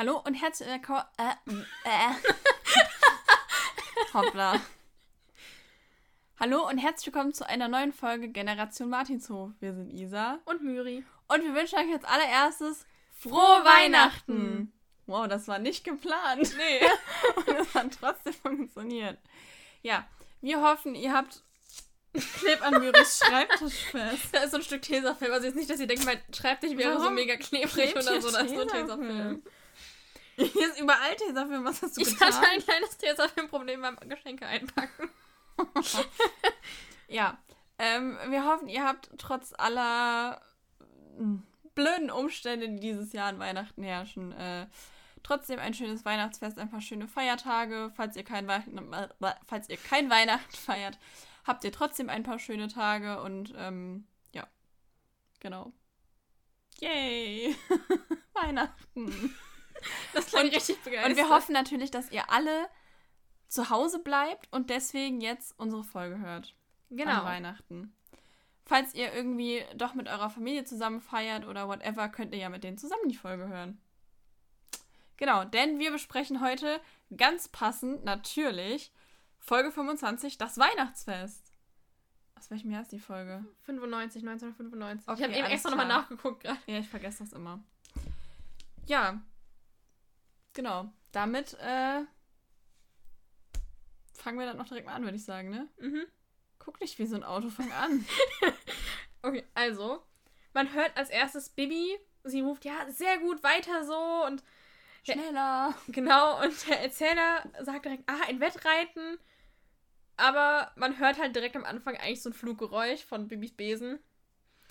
[0.00, 1.04] Hallo und herzlich willkommen.
[1.18, 1.52] Äh,
[1.84, 2.14] äh.
[4.14, 4.58] Hoppla.
[6.38, 9.50] Hallo und herzlich willkommen zu einer neuen Folge Generation Martinshof.
[9.60, 11.04] Wir sind Isa und Myri.
[11.28, 14.72] Und wir wünschen euch als allererstes frohe Weihnachten.
[15.04, 16.50] Wow, das war nicht geplant.
[16.56, 16.80] Nee.
[17.36, 19.18] und es hat trotzdem funktioniert.
[19.82, 20.08] Ja,
[20.40, 21.42] wir hoffen, ihr habt
[22.38, 24.28] Kleb an Myris Schreibtisch fest.
[24.32, 25.30] Da ist so ein Stück Tesafilm.
[25.30, 27.04] Also jetzt nicht, dass ihr denkt, mein Schreibtisch wäre Warum?
[27.04, 28.30] so mega klebrig oder so.
[28.30, 29.42] Da ist nur Tesafilm.
[30.46, 31.64] Hier ist überall Tesafilm.
[31.64, 32.28] Was hast du ich getan?
[32.28, 35.10] Ich hatte ein kleines Tesafilm-Problem beim Geschenke einpacken.
[37.08, 37.38] ja.
[37.78, 40.40] Ähm, wir hoffen, ihr habt trotz aller
[41.16, 41.42] hm,
[41.74, 44.66] blöden Umstände, die dieses Jahr an Weihnachten herrschen, äh,
[45.22, 47.90] trotzdem ein schönes Weihnachtsfest, ein paar schöne Feiertage.
[47.94, 48.92] Falls ihr kein, Weihnachten,
[49.46, 50.98] falls ihr kein Weihnachten feiert,
[51.44, 54.46] habt ihr trotzdem ein paar schöne Tage und ähm, ja,
[55.40, 55.72] genau.
[56.80, 57.56] Yay!
[58.34, 59.34] Weihnachten!
[60.12, 61.10] Das klingt richtig begeistert.
[61.10, 62.68] Und wir hoffen natürlich, dass ihr alle
[63.48, 66.54] zu Hause bleibt und deswegen jetzt unsere Folge hört.
[66.90, 67.20] Genau.
[67.20, 67.94] An Weihnachten.
[68.64, 72.62] Falls ihr irgendwie doch mit eurer Familie zusammen feiert oder whatever, könnt ihr ja mit
[72.62, 73.80] denen zusammen die Folge hören.
[75.16, 76.80] Genau, denn wir besprechen heute
[77.16, 78.92] ganz passend natürlich
[79.38, 81.52] Folge 25, das Weihnachtsfest.
[82.36, 83.44] Aus welchem Jahr ist die Folge?
[83.64, 85.08] 95, 1995.
[85.08, 86.58] Okay, ich habe eben extra nochmal nachgeguckt gerade.
[86.66, 87.62] Ja, ich vergesse das immer.
[88.86, 89.20] Ja,
[90.52, 90.92] Genau.
[91.12, 92.02] Damit äh,
[94.14, 95.68] fangen wir dann noch direkt mal an, würde ich sagen, ne?
[95.78, 96.06] Mhm.
[96.58, 98.04] Guck nicht wie so ein Auto, fang an.
[99.22, 100.02] okay, also,
[100.52, 104.42] man hört als erstes Bibi, sie ruft, ja, sehr gut, weiter so und
[105.04, 105.74] schneller.
[105.86, 109.18] Der, genau, und der Erzähler sagt direkt, ah, ein Wettreiten.
[110.16, 113.98] Aber man hört halt direkt am Anfang eigentlich so ein Fluggeräusch von Bibis Besen.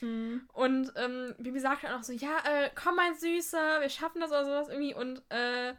[0.01, 0.47] Mhm.
[0.53, 4.31] Und ähm, Bibi sagt dann auch so, ja, äh, komm mein Süßer, wir schaffen das
[4.31, 4.93] oder sowas irgendwie.
[4.93, 5.73] Und äh,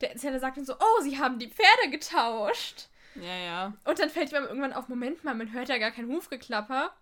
[0.00, 2.88] der Erzähler sagt dann so, oh, sie haben die Pferde getauscht.
[3.14, 3.72] Ja, ja.
[3.84, 6.92] Und dann fällt ihm irgendwann auf, Moment mal, man hört ja gar kein Hufgeklapper.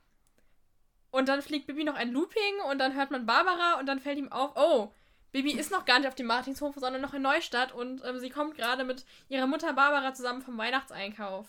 [1.10, 4.19] Und dann fliegt Bibi noch ein Looping und dann hört man Barbara und dann fällt
[4.19, 4.93] ihm auf, oh,
[5.31, 8.31] Bibi ist noch gar nicht auf dem Martinshof, sondern noch in Neustadt und ähm, sie
[8.31, 11.48] kommt gerade mit ihrer Mutter Barbara zusammen vom Weihnachtseinkauf.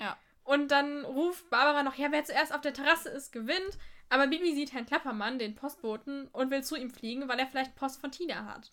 [0.00, 0.16] Ja.
[0.44, 3.78] Und dann ruft Barbara noch, ja, wer zuerst auf der Terrasse ist, gewinnt.
[4.10, 7.76] Aber Bibi sieht Herrn Klappermann, den Postboten, und will zu ihm fliegen, weil er vielleicht
[7.76, 8.72] Post von Tina hat.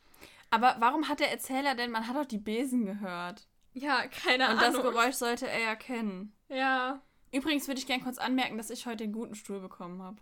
[0.50, 3.48] Aber warum hat der Erzähler denn, man hat doch die Besen gehört?
[3.74, 4.64] Ja, keine Ahnung.
[4.64, 6.34] Und das Geräusch sollte er ja kennen.
[6.50, 7.02] Ja.
[7.31, 10.18] Übrigens würde ich gerne kurz anmerken, dass ich heute den guten Stuhl bekommen habe.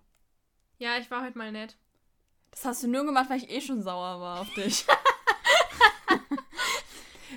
[0.79, 1.77] Ja, ich war heute mal nett.
[2.51, 4.85] Das hast du nur gemacht, weil ich eh schon sauer war auf dich.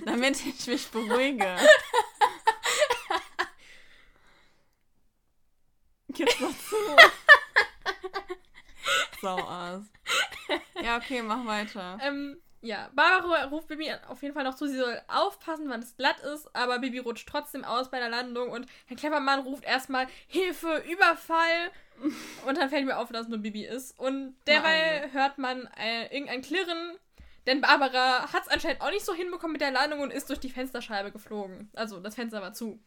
[0.04, 1.56] Damit ich mich beruhige.
[6.08, 6.76] Gib's noch zu.
[9.20, 9.84] Sauass.
[10.82, 11.98] Ja, okay, mach weiter.
[12.00, 15.96] Ähm, ja, Barbara ruft Bibi auf jeden Fall noch zu, sie soll aufpassen, wann es
[15.96, 20.06] glatt ist, aber Bibi rutscht trotzdem aus bei der Landung und Herr Kleppermann ruft erstmal
[20.26, 21.70] Hilfe, Überfall.
[22.46, 23.98] und dann fällt mir auf, dass es nur Bibi ist.
[23.98, 26.96] Und derweil hört man äh, irgendein Klirren,
[27.46, 30.40] denn Barbara hat es anscheinend auch nicht so hinbekommen mit der Landung und ist durch
[30.40, 31.70] die Fensterscheibe geflogen.
[31.74, 32.78] Also das Fenster war zu.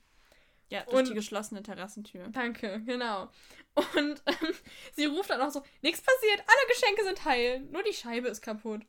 [0.69, 2.29] Ja, durch und, die geschlossene Terrassentür.
[2.29, 3.29] Danke, genau.
[3.73, 4.53] Und ähm,
[4.93, 8.41] sie ruft dann auch so, nichts passiert, alle Geschenke sind heil, nur die Scheibe ist
[8.41, 8.81] kaputt.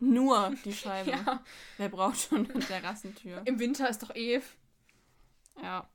[0.00, 1.10] Nur die Scheibe.
[1.10, 1.42] ja.
[1.78, 3.42] Wer braucht schon eine Terrassentür?
[3.44, 4.40] Im Winter ist doch eh.
[5.62, 5.88] Ja.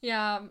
[0.00, 0.48] Ja.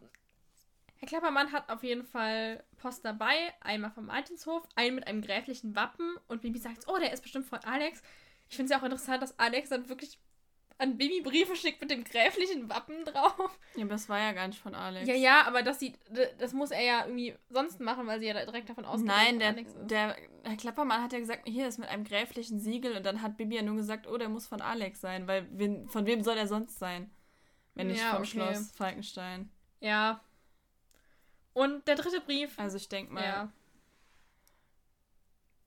[0.97, 3.53] Herr Klappermann hat auf jeden Fall Post dabei.
[3.61, 6.17] Einmal vom Martinshof, einen mit einem gräflichen Wappen.
[6.27, 8.01] Und Bibi sagt, oh, der ist bestimmt von Alex.
[8.49, 10.19] Ich finde es ja auch interessant, dass Alex dann wirklich
[10.79, 13.59] an Bibi Briefe schickt mit dem gräflichen Wappen drauf.
[13.75, 15.07] Ja, aber das war ja gar nicht von Alex.
[15.07, 15.99] Ja, ja, aber das sieht,
[16.39, 19.53] das muss er ja irgendwie sonst machen, weil sie ja direkt davon ausgeht, Nein, der,
[19.53, 23.35] der Herr Klappermann hat ja gesagt, hier ist mit einem gräflichen Siegel und dann hat
[23.35, 26.37] Bibi ja nur gesagt, oh, der muss von Alex sein, weil wen, von wem soll
[26.37, 27.11] er sonst sein?
[27.75, 28.29] Wenn nicht ja, vom okay.
[28.29, 29.51] Schloss Falkenstein.
[29.81, 30.23] Ja.
[31.53, 32.57] Und der dritte Brief.
[32.57, 33.23] Also ich denke mal.
[33.23, 33.51] Ja.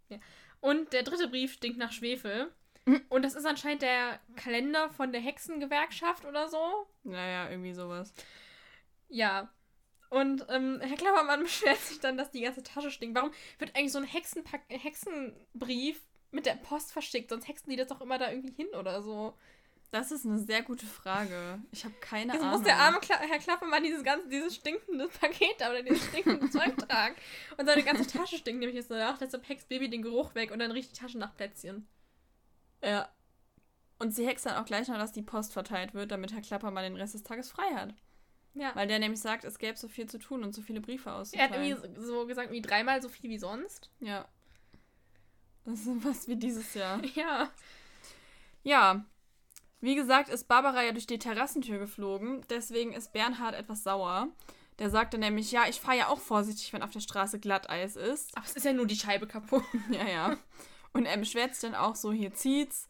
[0.08, 0.18] ja.
[0.60, 2.50] Und der dritte Brief stinkt nach Schwefel.
[3.08, 6.86] Und das ist anscheinend der Kalender von der Hexengewerkschaft oder so.
[7.04, 8.12] Naja, irgendwie sowas.
[9.08, 9.50] Ja.
[10.10, 13.16] Und ähm, Herr Klappermann beschwert sich dann, dass die ganze Tasche stinkt.
[13.16, 16.00] Warum wird eigentlich so ein Hexenpack Hexenbrief
[16.32, 17.30] mit der Post verschickt?
[17.30, 19.34] Sonst hexen die das doch immer da irgendwie hin oder so.
[19.92, 21.62] Das ist eine sehr gute Frage.
[21.70, 22.56] Ich habe keine Jetzt Ahnung.
[22.56, 26.48] muss der arme Kla Herr Klappermann dieses ganze, dieses stinkende Paket da oder dieses stinkende
[26.50, 27.14] Zeug tragen.
[27.58, 29.18] Und seine ganze Tasche stinkt nämlich jetzt danach.
[29.18, 31.86] Deshalb hext Baby den Geruch weg und dann riecht die Tasche nach Plätzchen.
[32.82, 33.08] Ja.
[33.98, 36.70] Und sie hext dann auch gleich noch, dass die Post verteilt wird, damit Herr Klapper
[36.70, 37.94] mal den Rest des Tages frei hat.
[38.54, 38.74] Ja.
[38.74, 41.52] Weil der nämlich sagt, es gäbe so viel zu tun und so viele Briefe auszuteilen.
[41.52, 43.90] Er hat irgendwie so gesagt, wie dreimal so viel wie sonst.
[44.00, 44.26] Ja.
[45.64, 47.00] Das ist was wie dieses Jahr.
[47.14, 47.50] Ja.
[48.64, 49.04] Ja.
[49.80, 52.44] Wie gesagt, ist Barbara ja durch die Terrassentür geflogen.
[52.50, 54.28] Deswegen ist Bernhard etwas sauer.
[54.78, 58.36] Der sagte nämlich, ja, ich fahre ja auch vorsichtig, wenn auf der Straße Glatteis ist.
[58.36, 59.64] Aber es ist ja nur die Scheibe kaputt.
[59.90, 60.36] ja, ja.
[60.92, 62.88] Und er beschwert dann auch so, hier zieht's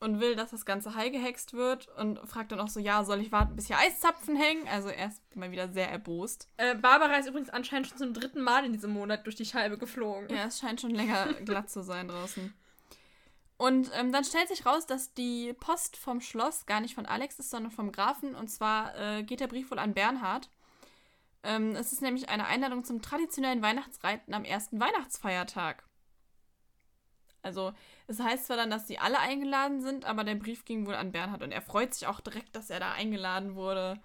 [0.00, 3.20] und will, dass das Ganze heil gehext wird und fragt dann auch so, ja, soll
[3.20, 4.68] ich warten, bis hier Eiszapfen hängen?
[4.68, 6.48] Also er ist mal wieder sehr erbost.
[6.56, 9.78] Äh, Barbara ist übrigens anscheinend schon zum dritten Mal in diesem Monat durch die Scheibe
[9.78, 10.28] geflogen.
[10.28, 12.54] Ja, es scheint schon länger glatt zu sein draußen.
[13.56, 17.40] Und ähm, dann stellt sich raus, dass die Post vom Schloss gar nicht von Alex
[17.40, 18.36] ist, sondern vom Grafen.
[18.36, 20.48] Und zwar äh, geht der Brief wohl an Bernhard.
[21.42, 25.87] Ähm, es ist nämlich eine Einladung zum traditionellen Weihnachtsreiten am ersten Weihnachtsfeiertag.
[27.42, 27.72] Also
[28.06, 31.12] es heißt zwar dann, dass sie alle eingeladen sind, aber der Brief ging wohl an
[31.12, 34.00] Bernhard und er freut sich auch direkt, dass er da eingeladen wurde.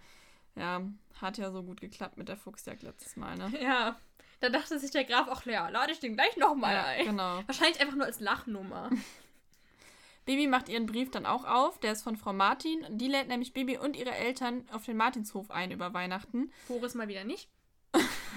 [0.56, 0.81] Ja,
[1.19, 3.51] hat ja so gut geklappt mit der Fuchsjagd letztes Mal, ne?
[3.62, 3.97] Ja.
[4.39, 7.06] Da dachte sich der Graf auch, ja, lade ich den gleich nochmal ja, ein.
[7.06, 7.41] Genau.
[7.45, 8.89] Wahrscheinlich einfach nur als Lachnummer.
[10.25, 11.80] Bibi macht ihren Brief dann auch auf.
[11.80, 12.85] Der ist von Frau Martin.
[12.89, 16.51] Die lädt nämlich Bibi und ihre Eltern auf den Martinshof ein über Weihnachten.
[16.68, 17.50] Boris mal wieder nicht.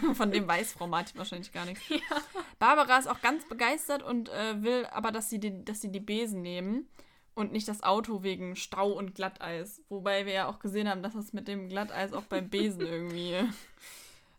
[0.15, 1.89] Von dem weiß Frau Martin wahrscheinlich gar nichts.
[1.89, 1.99] Ja.
[2.59, 6.01] Barbara ist auch ganz begeistert und äh, will aber, dass sie, die, dass sie die
[6.01, 6.89] Besen nehmen
[7.35, 9.83] und nicht das Auto wegen Stau und Glatteis.
[9.89, 13.37] Wobei wir ja auch gesehen haben, dass das mit dem Glatteis auch beim Besen irgendwie,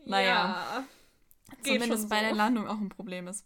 [0.05, 0.83] naja, ja,
[1.61, 2.25] zumindest bei so.
[2.25, 3.45] der Landung auch ein Problem ist.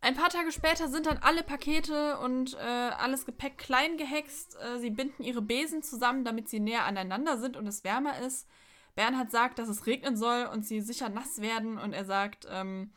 [0.00, 4.54] Ein paar Tage später sind dann alle Pakete und äh, alles Gepäck klein gehext.
[4.60, 8.46] Äh, sie binden ihre Besen zusammen, damit sie näher aneinander sind und es wärmer ist.
[8.94, 12.92] Bernhard sagt, dass es regnen soll und sie sicher nass werden und er sagt, ähm,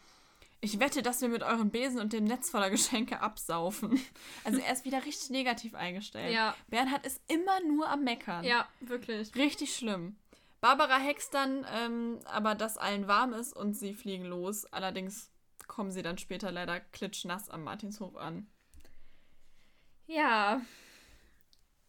[0.59, 3.99] ich wette, dass wir mit euren Besen und dem Netz voller Geschenke absaufen.
[4.43, 6.33] Also er ist wieder richtig negativ eingestellt.
[6.33, 6.55] Ja.
[6.67, 8.43] Bernhard ist immer nur am Meckern.
[8.43, 9.35] Ja, wirklich.
[9.35, 10.15] Richtig schlimm.
[10.61, 14.65] Barbara hext dann, ähm, aber dass allen warm ist und sie fliegen los.
[14.65, 15.31] Allerdings
[15.67, 18.47] kommen sie dann später leider klitschnass am Martinshof an.
[20.07, 20.61] Ja.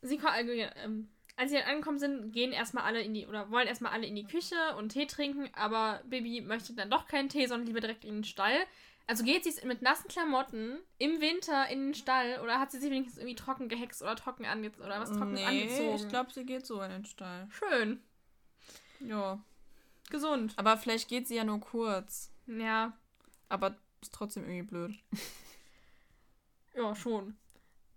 [0.02, 1.08] Sie kommen, also, ähm,
[1.38, 4.16] als sie dann angekommen sind, gehen erstmal alle in die, oder wollen erstmal alle in
[4.16, 8.04] die Küche und Tee trinken, aber Bibi möchte dann doch keinen Tee, sondern lieber direkt
[8.04, 8.58] in den Stall.
[9.06, 12.90] Also geht sie mit nassen Klamotten im Winter in den Stall oder hat sie sich
[12.90, 15.94] wenigstens irgendwie trocken gehext oder trocken angezogen oder was trocken nee, angezogen?
[15.94, 17.46] Ich glaube, sie geht so in den Stall.
[17.50, 18.02] Schön.
[18.98, 19.38] Ja.
[20.10, 20.54] Gesund.
[20.56, 22.32] Aber vielleicht geht sie ja nur kurz.
[22.48, 22.92] Ja.
[23.48, 24.94] Aber ist trotzdem irgendwie blöd.
[26.74, 27.36] ja, schon.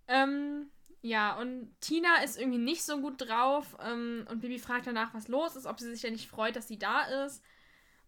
[0.06, 0.70] Ähm,
[1.02, 5.26] ja, und Tina ist irgendwie nicht so gut drauf ähm, und Bibi fragt danach, was
[5.26, 7.42] los ist, ob sie sich denn nicht freut, dass sie da ist.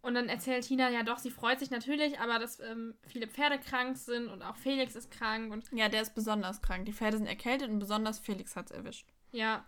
[0.01, 3.59] Und dann erzählt Tina, ja doch, sie freut sich natürlich, aber dass ähm, viele Pferde
[3.59, 5.53] krank sind und auch Felix ist krank.
[5.53, 6.85] Und ja, der ist besonders krank.
[6.87, 9.09] Die Pferde sind erkältet und besonders Felix hat es erwischt.
[9.33, 9.67] Ja.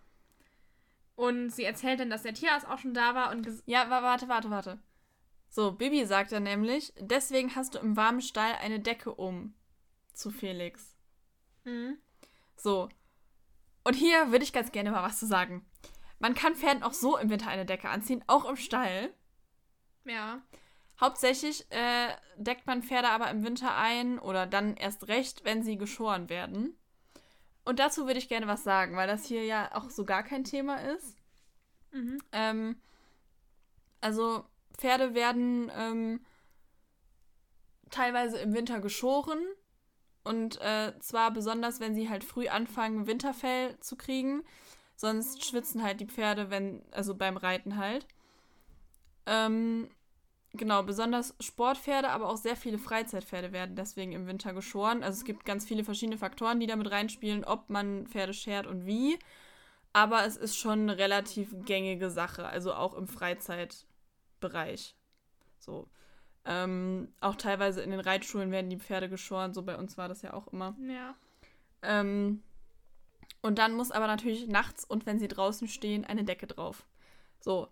[1.17, 3.49] Und sie erzählt dann, dass der Tierarzt auch schon da war und...
[3.65, 4.79] Ja, warte, warte, warte.
[5.49, 9.55] So, Bibi sagt dann nämlich, deswegen hast du im warmen Stall eine Decke um.
[10.13, 10.95] Zu Felix.
[11.65, 11.99] Mhm.
[12.57, 12.91] So,
[13.87, 15.65] und hier würde ich ganz gerne mal was zu sagen.
[16.19, 19.15] Man kann Pferden auch so im Winter eine Decke anziehen, auch im Stall.
[20.05, 20.43] Ja.
[21.01, 25.77] Hauptsächlich äh, deckt man Pferde aber im Winter ein oder dann erst recht, wenn sie
[25.77, 26.77] geschoren werden.
[27.65, 30.43] Und dazu würde ich gerne was sagen, weil das hier ja auch so gar kein
[30.43, 31.17] Thema ist.
[31.93, 32.19] Mhm.
[32.33, 32.81] Ähm,
[34.01, 34.45] also
[34.77, 36.27] Pferde werden ähm,
[37.91, 39.39] teilweise im Winter geschoren
[40.27, 44.43] und äh, zwar besonders, wenn sie halt früh anfangen, Winterfell zu kriegen.
[44.97, 48.07] Sonst schwitzen halt die Pferde, wenn, also beim Reiten halt.
[49.27, 49.89] Ähm,
[50.53, 55.03] genau, besonders Sportpferde, aber auch sehr viele Freizeitpferde werden deswegen im Winter geschoren.
[55.03, 58.85] Also es gibt ganz viele verschiedene Faktoren, die damit reinspielen, ob man Pferde schert und
[58.87, 59.19] wie.
[59.93, 64.97] Aber es ist schon eine relativ gängige Sache, also auch im Freizeitbereich.
[65.59, 65.89] So.
[66.47, 70.23] Ähm, auch teilweise in den Reitschulen werden die Pferde geschoren, so bei uns war das
[70.23, 70.77] ja auch immer.
[70.81, 71.15] Ja.
[71.83, 72.43] Ähm,
[73.43, 76.87] und dann muss aber natürlich nachts und wenn sie draußen stehen, eine Decke drauf.
[77.41, 77.69] So.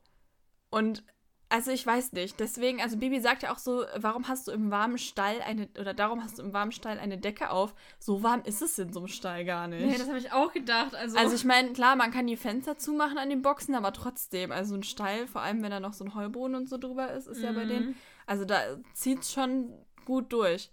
[0.70, 1.04] Und
[1.48, 2.40] also ich weiß nicht.
[2.40, 5.94] Deswegen, also Bibi sagt ja auch so, warum hast du im warmen Stall eine, oder
[5.94, 7.74] darum hast du im warmen Stall eine Decke auf?
[8.00, 9.86] So warm ist es in so einem Stall gar nicht.
[9.86, 10.96] Nee, das habe ich auch gedacht.
[10.96, 14.50] Also, also ich meine, klar, man kann die Fenster zumachen an den Boxen, aber trotzdem,
[14.50, 17.28] also ein Stall, vor allem wenn da noch so ein Heuboden und so drüber ist,
[17.28, 17.44] ist mhm.
[17.44, 17.96] ja bei denen.
[18.26, 19.72] Also da zieht es schon
[20.04, 20.70] gut durch.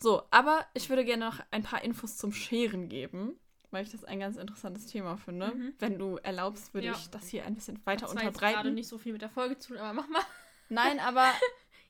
[0.00, 3.38] So, aber ich würde gerne noch ein paar Infos zum Scheren geben
[3.72, 5.48] weil ich das ein ganz interessantes Thema finde.
[5.48, 5.74] Mhm.
[5.78, 6.92] Wenn du erlaubst, würde ja.
[6.92, 8.50] ich das hier ein bisschen weiter das unterbreiten.
[8.50, 10.22] Ich gerade nicht so viel mit der Folge zu tun, aber mach mal.
[10.68, 11.32] Nein, aber.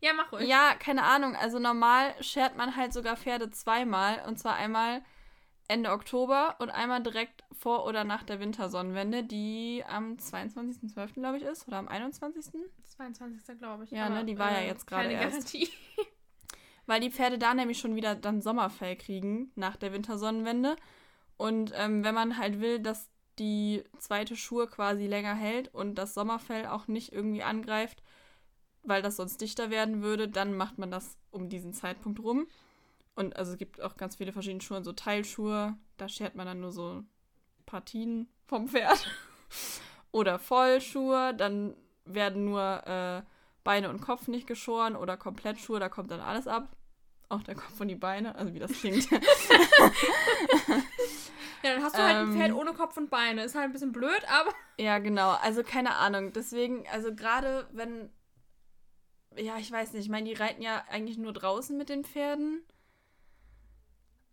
[0.01, 0.49] ja, mach ruhig.
[0.49, 1.37] Ja, keine Ahnung.
[1.37, 4.23] Also normal schert man halt sogar Pferde zweimal.
[4.27, 5.03] Und zwar einmal
[5.69, 11.15] Ende Oktober und einmal direkt vor oder nach der Wintersonnenwende, die am 22.12.
[11.15, 11.67] glaube ich ist.
[11.69, 12.53] Oder am 21.
[12.97, 13.59] 22.
[13.59, 13.91] glaube ich.
[13.91, 15.53] Ja, aber, ne, die war äh, ja jetzt gerade erst.
[15.53, 15.69] Garantie.
[16.87, 20.77] weil die Pferde da nämlich schon wieder dann Sommerfell kriegen nach der Wintersonnenwende.
[21.37, 26.15] Und ähm, wenn man halt will, dass die zweite Schuhe quasi länger hält und das
[26.15, 28.03] Sommerfell auch nicht irgendwie angreift,
[28.83, 32.47] weil das sonst dichter werden würde, dann macht man das um diesen Zeitpunkt rum.
[33.15, 36.61] Und also es gibt auch ganz viele verschiedene Schuhe, so Teilschuhe, da schert man dann
[36.61, 37.05] nur so
[37.67, 39.07] Partien vom Pferd.
[40.13, 43.23] oder Vollschuhe, dann werden nur äh,
[43.65, 46.77] Beine und Kopf nicht geschoren oder Komplettschuhe, da kommt dann alles ab.
[47.29, 49.11] Auch der Kopf und die Beine, also wie das klingt.
[49.11, 49.19] ja,
[51.63, 52.59] dann hast du halt ein Pferd ähm.
[52.59, 53.45] ohne Kopf und Beine.
[53.45, 54.53] Ist halt ein bisschen blöd, aber.
[54.79, 55.31] Ja, genau.
[55.43, 56.33] Also keine Ahnung.
[56.35, 58.11] Deswegen, also gerade wenn.
[59.37, 60.05] Ja, ich weiß nicht.
[60.05, 62.63] Ich meine, die reiten ja eigentlich nur draußen mit den Pferden.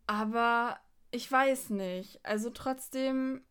[0.10, 0.80] Aber
[1.12, 2.20] ich weiß nicht.
[2.26, 3.44] Also trotzdem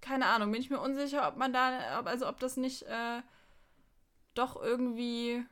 [0.00, 3.22] keine Ahnung, bin ich mir unsicher, ob man da, also ob das nicht äh,
[4.34, 5.44] doch irgendwie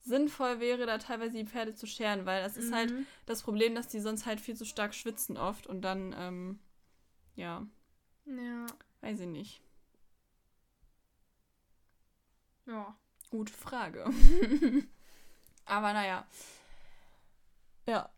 [0.00, 2.96] sinnvoll wäre, da teilweise die Pferde zu scheren, weil das ist halt mhm.
[2.98, 6.58] halt das Problem, dass die sonst halt viel zu stark schwitzen oft und dann, ähm,
[7.34, 7.66] ja.
[8.26, 8.66] Ja.
[9.00, 9.60] Weiß ich nicht.
[12.66, 12.96] Ja.
[13.30, 14.04] Gute Frage.
[15.66, 16.26] Aber naja.
[17.86, 18.10] Ja.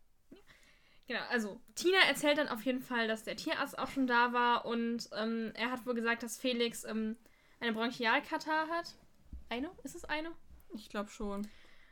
[1.07, 4.65] Genau, also Tina erzählt dann auf jeden Fall, dass der Tierarzt auch schon da war
[4.65, 7.15] und ähm, er hat wohl gesagt, dass Felix ähm,
[7.59, 8.95] eine Bronchialkatar hat.
[9.49, 9.71] Eine?
[9.83, 10.31] Ist es eine?
[10.73, 11.47] Ich glaube schon.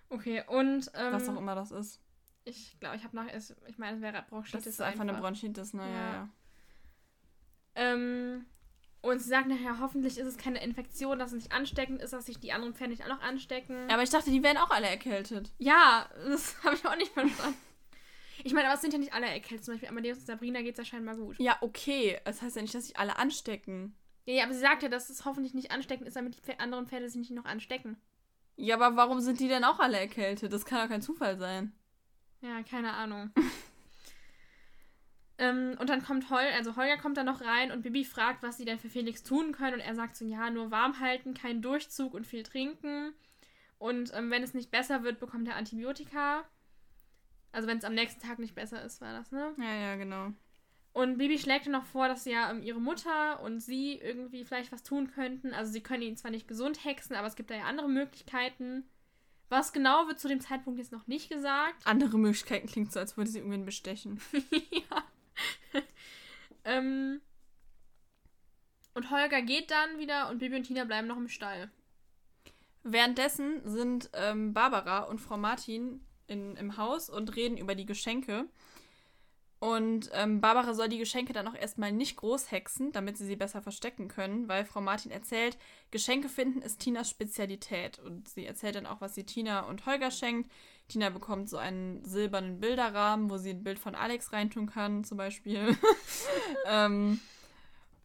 [0.09, 0.91] Okay, und.
[0.93, 2.01] Ähm, Was auch immer das ist.
[2.43, 3.27] Ich glaube, ich habe nach.
[3.67, 4.63] Ich meine, es wäre Bronchitis.
[4.63, 5.13] Das ist einfach, einfach.
[5.13, 6.13] eine Bronchitis, naja, ja.
[6.13, 6.29] ja.
[7.75, 8.45] Ähm,
[9.05, 12.25] und sie sagt nachher, hoffentlich ist es keine Infektion, dass es nicht ansteckend ist, dass
[12.25, 13.87] sich die anderen Pferde nicht auch noch anstecken.
[13.87, 15.51] Ja, aber ich dachte, die werden auch alle erkältet.
[15.59, 17.57] Ja, das habe ich auch nicht verstanden.
[18.43, 19.65] Ich meine, aber es sind ja nicht alle erkältet.
[19.65, 21.39] Zum Beispiel Amadeus und Sabrina geht es ja scheinbar gut.
[21.39, 22.19] Ja, okay.
[22.25, 23.95] Das heißt ja nicht, dass sich alle anstecken.
[24.25, 26.87] Ja, ja, aber sie sagt ja, dass es hoffentlich nicht ansteckend ist, damit die anderen
[26.87, 27.97] Pferde sich nicht noch anstecken.
[28.57, 30.51] Ja, aber warum sind die denn auch alle erkältet?
[30.51, 31.73] Das kann doch kein Zufall sein.
[32.41, 33.31] Ja, keine Ahnung.
[35.37, 38.57] ähm, und dann kommt Hol, also Holger kommt dann noch rein und Bibi fragt, was
[38.57, 39.75] sie denn für Felix tun können.
[39.75, 43.13] Und er sagt so, ja, nur warm halten, keinen Durchzug und viel trinken.
[43.77, 46.45] Und ähm, wenn es nicht besser wird, bekommt er Antibiotika.
[47.51, 49.53] Also wenn es am nächsten Tag nicht besser ist, war das, ne?
[49.57, 50.31] Ja, ja, genau.
[50.93, 54.83] Und Bibi schlägt noch vor, dass ja ähm, ihre Mutter und sie irgendwie vielleicht was
[54.83, 55.53] tun könnten.
[55.53, 58.85] Also sie können ihn zwar nicht gesund hexen, aber es gibt da ja andere Möglichkeiten.
[59.49, 61.85] Was genau wird zu dem Zeitpunkt jetzt noch nicht gesagt.
[61.85, 64.21] Andere Möglichkeiten klingt so, als würde sie irgendwen bestechen.
[64.71, 65.03] ja.
[66.65, 67.21] ähm,
[68.93, 71.69] und Holger geht dann wieder und Bibi und Tina bleiben noch im Stall.
[72.83, 78.45] Währenddessen sind ähm, Barbara und Frau Martin in, im Haus und reden über die Geschenke.
[79.65, 83.35] Und ähm, Barbara soll die Geschenke dann auch erstmal nicht groß hexen, damit sie sie
[83.35, 85.57] besser verstecken können, weil Frau Martin erzählt,
[85.89, 87.97] Geschenke finden ist Tinas Spezialität.
[87.97, 90.51] Und sie erzählt dann auch, was sie Tina und Holger schenkt.
[90.87, 95.17] Tina bekommt so einen silbernen Bilderrahmen, wo sie ein Bild von Alex reintun kann, zum
[95.17, 95.75] Beispiel.
[96.67, 97.19] ähm,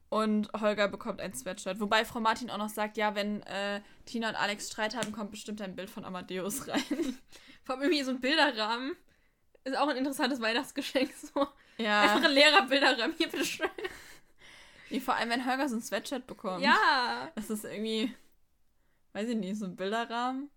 [0.09, 1.79] und Holger bekommt ein Sweatshirt.
[1.79, 5.31] Wobei Frau Martin auch noch sagt, ja, wenn äh, Tina und Alex Streit haben, kommt
[5.31, 6.81] bestimmt ein Bild von Amadeus rein.
[7.65, 8.97] Vor allem irgendwie so ein Bilderrahmen.
[9.65, 11.13] Ist auch ein interessantes Weihnachtsgeschenk.
[11.15, 11.47] So.
[11.77, 12.03] Ja.
[12.03, 13.15] Einfach ein leerer Bilderrahmen.
[13.17, 13.69] Hier, bitteschön.
[14.91, 16.63] Nee, vor allem, wenn Holger so ein Sweatshirt bekommt.
[16.63, 17.31] Ja.
[17.37, 18.15] Das ist irgendwie,
[19.13, 20.51] weiß ich nicht, so ein Bilderrahmen.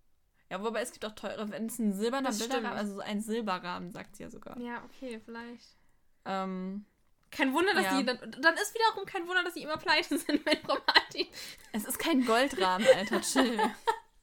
[0.49, 2.79] Ja, wobei es gibt auch teure, wenn es ein silberner das Bilderrahmen, stimmt.
[2.79, 4.57] also so ein Silberrahmen, sagt sie ja sogar.
[4.59, 5.77] Ja, okay, vielleicht.
[6.25, 6.85] Ähm,
[7.31, 7.97] kein Wunder, dass ja.
[7.97, 11.27] die dann, dann ist wiederum kein Wunder, dass sie immer pleite sind mit Frau Martin.
[11.71, 13.57] Es ist kein Goldrahmen, Alter, chill.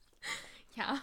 [0.75, 1.01] ja.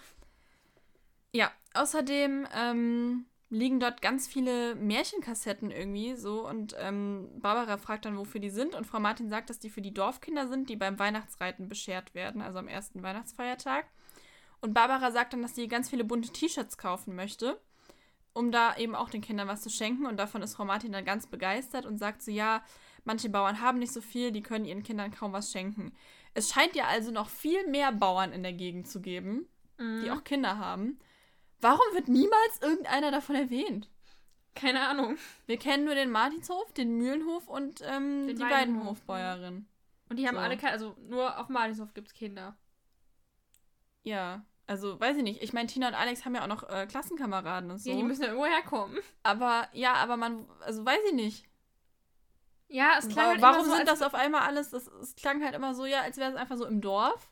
[1.32, 8.19] Ja, außerdem ähm, liegen dort ganz viele Märchenkassetten irgendwie so und ähm, Barbara fragt dann,
[8.19, 10.99] wofür die sind und Frau Martin sagt, dass die für die Dorfkinder sind, die beim
[10.99, 13.87] Weihnachtsreiten beschert werden, also am ersten Weihnachtsfeiertag.
[14.61, 17.59] Und Barbara sagt dann, dass sie ganz viele bunte T-Shirts kaufen möchte,
[18.35, 21.07] um da eben auch den Kindern was zu schenken und davon ist Frau Martin dann
[21.07, 22.62] ganz begeistert und sagt so, ja,
[23.05, 25.93] manche Bauern haben nicht so viel, die können ihren Kindern kaum was schenken.
[26.35, 29.47] Es scheint ja also noch viel mehr Bauern in der Gegend zu geben,
[29.78, 30.02] mhm.
[30.02, 30.99] die auch Kinder haben.
[31.61, 33.88] Warum wird niemals irgendeiner davon erwähnt?
[34.55, 35.17] Keine Ahnung.
[35.47, 39.69] Wir kennen nur den Martinshof, den Mühlenhof und ähm, die beiden Hofbäuerinnen.
[40.09, 40.41] Und die haben so.
[40.41, 42.57] alle keine, also nur auf Martinshof gibt es Kinder.
[44.03, 45.43] Ja, also weiß ich nicht.
[45.43, 47.91] Ich meine, Tina und Alex haben ja auch noch äh, Klassenkameraden und so.
[47.91, 48.99] Ja, die müssen ja irgendwo herkommen.
[49.23, 51.45] Aber ja, aber man, also weiß ich nicht.
[52.69, 55.55] Ja, es klang halt Warum so, sind das auf einmal alles, das, es klang halt
[55.55, 57.31] immer so, ja, als wäre es einfach so im Dorf.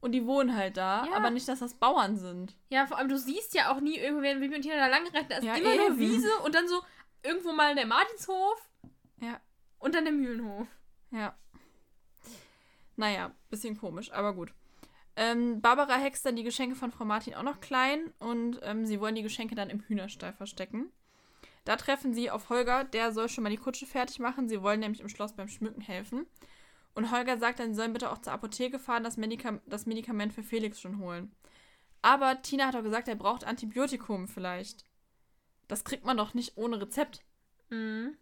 [0.00, 1.12] Und die wohnen halt da, ja.
[1.12, 2.56] aber nicht, dass das Bauern sind.
[2.70, 5.26] Ja, vor allem, du siehst ja auch nie wenn Bibi und Tina da lang rennen,
[5.28, 5.88] da ist ja, immer eben.
[5.88, 6.80] nur Wiese und dann so
[7.22, 8.70] irgendwo mal der Martinshof.
[9.20, 9.40] Ja.
[9.78, 10.66] Und dann der Mühlenhof.
[11.10, 11.34] Ja.
[12.96, 14.52] Naja, bisschen komisch, aber gut.
[15.16, 19.00] Ähm, Barbara hext dann die Geschenke von Frau Martin auch noch klein und ähm, sie
[19.00, 20.90] wollen die Geschenke dann im Hühnerstall verstecken.
[21.64, 24.48] Da treffen sie auf Holger, der soll schon mal die Kutsche fertig machen.
[24.48, 26.26] Sie wollen nämlich im Schloss beim Schmücken helfen.
[26.94, 30.32] Und Holger sagt dann, sie sollen bitte auch zur Apotheke fahren, das, Medika das Medikament
[30.32, 31.32] für Felix schon holen.
[32.02, 34.84] Aber Tina hat doch gesagt, er braucht Antibiotikum vielleicht.
[35.68, 37.24] Das kriegt man doch nicht ohne Rezept.
[37.68, 38.16] Mhm.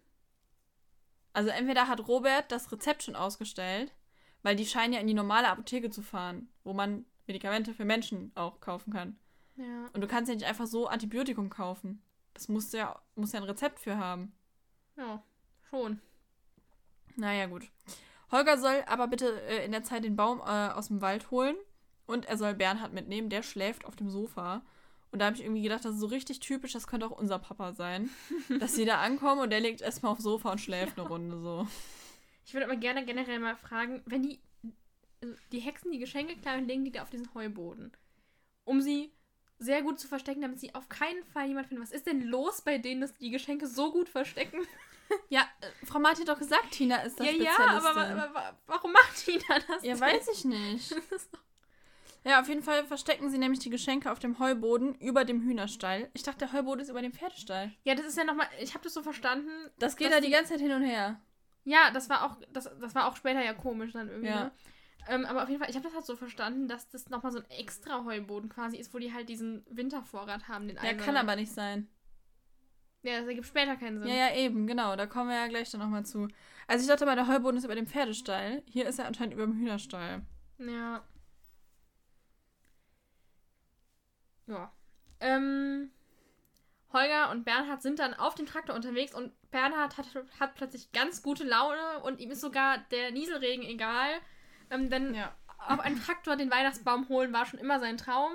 [1.32, 3.94] Also entweder hat Robert das Rezept schon ausgestellt,
[4.42, 8.32] weil die scheinen ja in die normale Apotheke zu fahren, wo man Medikamente für Menschen
[8.34, 9.18] auch kaufen kann.
[9.56, 9.86] Ja.
[9.92, 12.02] Und du kannst ja nicht einfach so Antibiotikum kaufen.
[12.34, 14.32] Das musst du ja, musst ja ein Rezept für haben.
[14.96, 15.22] Ja,
[15.70, 16.00] schon.
[17.16, 17.70] Naja, gut.
[18.30, 21.56] Holger soll aber bitte äh, in der Zeit den Baum äh, aus dem Wald holen
[22.06, 24.62] und er soll Bernhard mitnehmen, der schläft auf dem Sofa.
[25.10, 27.38] Und da habe ich irgendwie gedacht, das ist so richtig typisch, das könnte auch unser
[27.38, 28.10] Papa sein.
[28.60, 31.02] dass sie da ankommen und der legt erstmal aufs Sofa und schläft ja.
[31.02, 31.66] eine Runde so.
[32.44, 34.40] Ich würde aber gerne generell mal fragen, wenn die,
[35.22, 37.92] also die Hexen die Geschenke und legen die da auf diesen Heuboden,
[38.64, 39.12] um sie
[39.58, 41.82] sehr gut zu verstecken, damit sie auf keinen Fall jemand finden.
[41.82, 44.60] Was ist denn los bei denen, dass die Geschenke so gut verstecken?
[45.30, 48.92] Ja, äh, Frau Martin hat doch gesagt, Tina ist das Ja, ja, aber, aber, warum
[48.92, 49.82] macht Tina das?
[49.82, 50.00] Ja, denn?
[50.00, 50.94] weiß ich nicht.
[52.24, 56.10] ja, auf jeden Fall verstecken sie nämlich die Geschenke auf dem Heuboden über dem Hühnerstall.
[56.14, 57.72] Ich dachte, der Heuboden ist über dem Pferdestall.
[57.84, 59.50] Ja, das ist ja nochmal, ich habe das so verstanden.
[59.78, 61.20] Das geht da die ganze Zeit hin und her.
[61.64, 64.28] Ja, das war auch, das, das war auch später ja komisch dann irgendwie.
[64.28, 64.44] Ja.
[64.44, 64.52] Ne?
[65.08, 67.38] Ähm, aber auf jeden Fall, ich habe das halt so verstanden, dass das nochmal so
[67.38, 71.36] ein extra Heuboden quasi ist, wo die halt diesen Wintervorrat haben, den Ja, kann aber
[71.36, 71.88] nicht sein.
[73.02, 74.08] Ja, das ergibt später keinen Sinn.
[74.08, 74.96] Ja, ja, eben, genau.
[74.96, 76.28] Da kommen wir ja gleich dann nochmal zu.
[76.66, 78.62] Also ich dachte mal, der Heuboden ist über dem Pferdestall.
[78.66, 80.22] Hier ist er anscheinend über dem Hühnerstall.
[80.58, 81.02] Ja.
[84.46, 84.72] Ja.
[85.20, 85.90] Ähm,
[86.92, 90.06] Holger und Bernhard sind dann auf dem Traktor unterwegs und Bernhard hat,
[90.40, 94.08] hat plötzlich ganz gute Laune und ihm ist sogar der Nieselregen egal.
[94.70, 95.34] Ähm, denn ja.
[95.58, 98.32] auf einem Traktor den Weihnachtsbaum holen war schon immer sein Traum.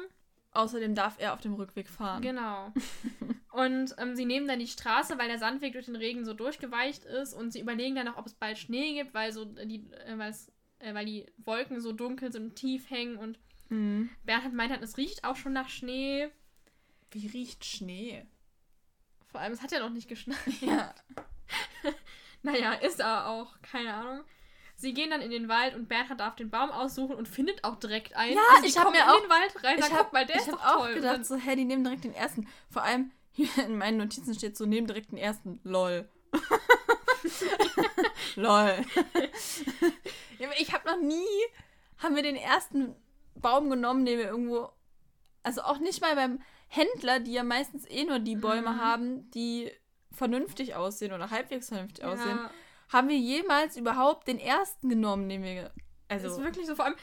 [0.53, 2.21] Außerdem darf er auf dem Rückweg fahren.
[2.21, 2.71] Genau.
[3.51, 7.05] Und ähm, sie nehmen dann die Straße, weil der Sandweg durch den Regen so durchgeweicht
[7.05, 7.33] ist.
[7.33, 10.31] Und sie überlegen dann auch, ob es bald Schnee gibt, weil so die, äh,
[10.79, 13.17] äh, weil die Wolken so dunkel sind und tief hängen.
[13.17, 13.39] Und
[13.69, 14.09] mhm.
[14.25, 16.29] Bernhard meint halt, es riecht auch schon nach Schnee.
[17.11, 18.25] Wie riecht Schnee?
[19.25, 20.37] Vor allem, es hat ja noch nicht geschneit.
[20.61, 20.93] Ja.
[22.43, 24.23] naja, ist aber auch, keine Ahnung.
[24.83, 27.77] Sie gehen dann in den Wald und Bernhard darf den Baum aussuchen und findet auch
[27.77, 28.35] direkt einen.
[28.35, 29.79] Ja, also ich habe mir auch in den Wald rein.
[29.79, 30.95] Ich habe mal, der ich ist doch auch toll.
[30.95, 32.49] gedacht, so, hä, die nehmen direkt den ersten.
[32.69, 35.61] Vor allem hier in meinen Notizen steht so, nehmen direkt den ersten.
[35.63, 36.09] Lol.
[38.35, 38.75] Lol.
[40.59, 41.23] ich habe noch nie,
[41.99, 42.93] haben wir den ersten
[43.35, 44.69] Baum genommen, den wir irgendwo,
[45.43, 48.81] also auch nicht mal beim Händler, die ja meistens eh nur die Bäume mhm.
[48.81, 49.71] haben, die
[50.11, 52.11] vernünftig aussehen oder halbwegs vernünftig ja.
[52.11, 52.39] aussehen
[52.93, 55.71] haben wir jemals überhaupt den ersten genommen, den wir.
[56.07, 56.27] Also.
[56.27, 56.95] Das ist wirklich so, vor allem.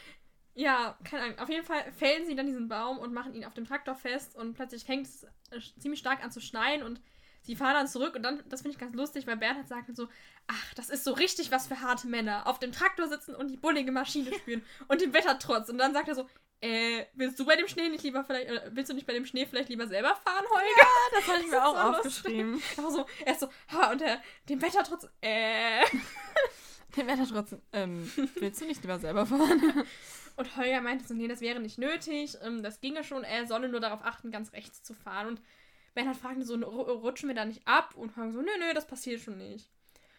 [0.54, 1.38] Ja, keine Ahnung.
[1.38, 4.36] Auf jeden Fall fällen sie dann diesen Baum und machen ihn auf dem Traktor fest
[4.36, 7.00] und plötzlich fängt es äh, ziemlich stark an zu schneien und
[7.42, 9.96] sie fahren dann zurück und dann, das finde ich ganz lustig, weil Bernhard sagt dann
[9.96, 10.08] so,
[10.46, 12.46] ach, das ist so richtig was für harte Männer.
[12.46, 15.68] Auf dem Traktor sitzen und die bullige Maschine spüren und dem Wetter trotz.
[15.68, 16.26] Und dann sagt er so,
[16.60, 19.24] äh, willst du bei dem Schnee nicht lieber vielleicht, oder willst du nicht bei dem
[19.24, 20.66] Schnee vielleicht lieber selber fahren, Holger?
[20.78, 22.62] Ja, das habe ich mir auch aufgeschrieben.
[22.76, 25.82] Aber so, er ist so, ha, und der, dem Wetter trotz, äh.
[26.96, 29.84] dem Wetter trotz, ähm, willst du nicht lieber selber fahren?
[30.36, 33.68] Und Holger meinte so, nee, das wäre nicht nötig, ähm, das ginge schon, er solle
[33.68, 35.28] nur darauf achten, ganz rechts zu fahren.
[35.28, 35.42] Und
[35.94, 37.94] Bernhard fragte so, rutschen wir da nicht ab?
[37.96, 39.70] Und Holger so, nö, nö, das passiert schon nicht.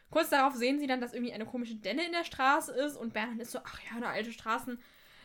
[0.09, 3.13] Kurz darauf sehen sie dann, dass irgendwie eine komische Delle in der Straße ist und
[3.13, 4.79] Bernhard ist so, ach ja, eine alte Straßen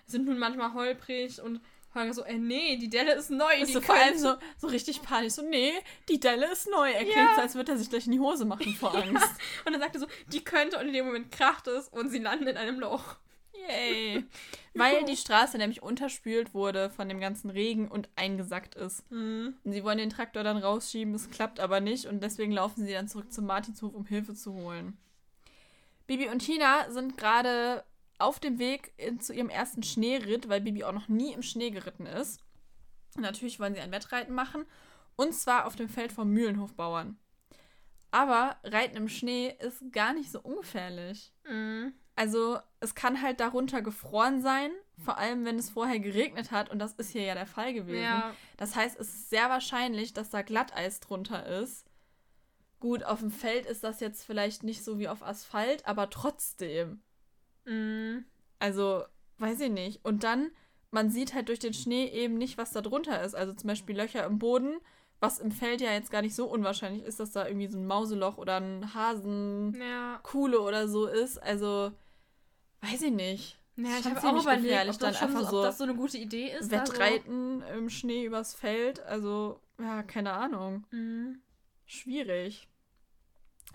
[0.07, 1.61] sind nun manchmal holprig und
[1.97, 3.53] Holger so, äh, nee, die Delle ist neu.
[3.61, 5.73] Ist die so vor allem so, so richtig panisch, so, nee,
[6.09, 6.90] die Delle ist neu.
[6.90, 9.14] Er klingt so, als würde er sich gleich in die Hose machen vor Angst.
[9.14, 9.37] Ja.
[9.64, 12.19] Und dann sagt er so, die könnte und in dem Moment kracht es und sie
[12.19, 13.16] landen in einem Loch.
[13.69, 14.25] Yay.
[14.75, 19.11] Weil die Straße nämlich unterspült wurde von dem ganzen Regen und eingesackt ist.
[19.11, 19.57] Mhm.
[19.64, 22.92] Und sie wollen den Traktor dann rausschieben, es klappt aber nicht und deswegen laufen sie
[22.92, 24.99] dann zurück zum Martinshof, um Hilfe zu holen.
[26.07, 27.85] Bibi und Tina sind gerade
[28.18, 31.70] auf dem Weg in, zu ihrem ersten Schneeritt, weil Bibi auch noch nie im Schnee
[31.70, 32.40] geritten ist.
[33.16, 34.64] Natürlich wollen sie ein Wettreiten machen.
[35.16, 37.18] Und zwar auf dem Feld vom Mühlenhofbauern.
[38.11, 41.33] Aber Reiten im Schnee ist gar nicht so ungefährlich.
[41.48, 41.94] Mhm.
[42.14, 44.70] Also es kann halt darunter gefroren sein,
[45.05, 48.02] vor allem wenn es vorher geregnet hat und das ist hier ja der Fall gewesen.
[48.02, 48.35] Ja.
[48.57, 51.87] Das heißt, es ist sehr wahrscheinlich, dass da Glatteis drunter ist.
[52.81, 57.02] Gut, auf dem Feld ist das jetzt vielleicht nicht so wie auf Asphalt, aber trotzdem.
[57.66, 58.24] Mhm.
[58.59, 59.05] Also,
[59.38, 60.05] weiß ich nicht.
[60.05, 60.50] Und dann,
[60.90, 63.35] man sieht halt durch den Schnee eben nicht, was da drunter ist.
[63.35, 64.79] Also zum Beispiel Löcher im Boden,
[65.20, 67.87] was im Feld ja jetzt gar nicht so unwahrscheinlich ist, dass da irgendwie so ein
[67.87, 70.62] Mauseloch oder ein Hasenkuhle ja.
[70.62, 71.38] oder so ist.
[71.42, 71.92] Also,
[72.81, 73.59] weiß ich nicht.
[73.76, 76.50] Ja, ich habe auch überlegt, ob, das schon, so, ob das so eine gute Idee
[76.59, 76.70] ist.
[76.70, 77.79] Wettreiten also.
[77.79, 80.87] im Schnee übers Feld, also, ja, keine Ahnung.
[80.90, 81.40] Mhm.
[81.85, 82.68] Schwierig.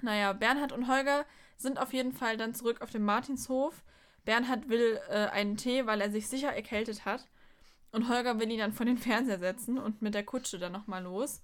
[0.01, 1.25] Naja, Bernhard und Holger
[1.62, 3.84] sind auf jeden Fall dann zurück auf dem Martinshof.
[4.26, 7.28] Bernhard will äh, einen Tee, weil er sich sicher erkältet hat.
[7.91, 11.04] Und Holger will ihn dann vor den Fernseher setzen und mit der Kutsche dann nochmal
[11.04, 11.41] los,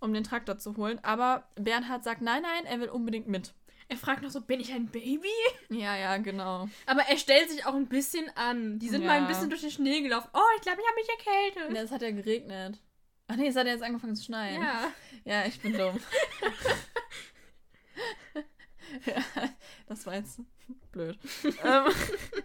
[0.00, 0.98] um den Traktor zu holen.
[1.02, 3.54] Aber Bernhard sagt, nein, nein, er will unbedingt mit.
[3.88, 5.28] Er fragt noch so, bin ich ein Baby?
[5.68, 6.68] Ja, ja, genau.
[6.86, 8.80] Aber er stellt sich auch ein bisschen an.
[8.80, 9.08] Die sind ja.
[9.08, 10.28] mal ein bisschen durch den Schnee gelaufen.
[10.34, 11.76] Oh, ich glaube, ich habe mich erkältet.
[11.76, 12.80] Ja, es hat ja geregnet.
[13.28, 14.60] Ach nee, es hat ja jetzt angefangen zu schneien.
[14.60, 14.92] Ja.
[15.24, 15.98] Ja, ich bin dumm.
[19.04, 19.22] ja,
[19.86, 20.40] das war jetzt
[20.92, 21.18] blöd.
[21.44, 21.84] ähm,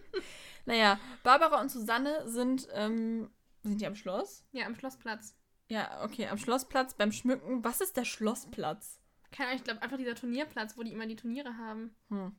[0.66, 3.30] naja, Barbara und Susanne sind, ähm,
[3.62, 4.44] sind die am Schloss?
[4.52, 5.36] Ja, am Schlossplatz.
[5.68, 7.64] Ja, okay, am Schlossplatz beim Schmücken.
[7.64, 9.00] Was ist der Schlossplatz?
[9.30, 11.94] Keine Ahnung, ich glaube einfach dieser Turnierplatz, wo die immer die Turniere haben.
[12.10, 12.36] Hm.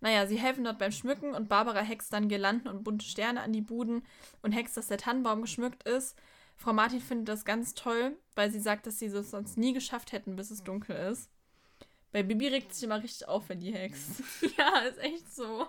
[0.00, 3.52] Naja, sie helfen dort beim Schmücken und Barbara hext dann Girlanden und bunte Sterne an
[3.52, 4.04] die Buden
[4.42, 6.16] und hext, dass der Tannenbaum geschmückt ist.
[6.56, 10.12] Frau Martin findet das ganz toll, weil sie sagt, dass sie es sonst nie geschafft
[10.12, 11.30] hätten, bis es dunkel ist.
[12.12, 14.22] Bei Bibi regt sich immer richtig auf, wenn die hext.
[14.58, 15.66] ja, ist echt so.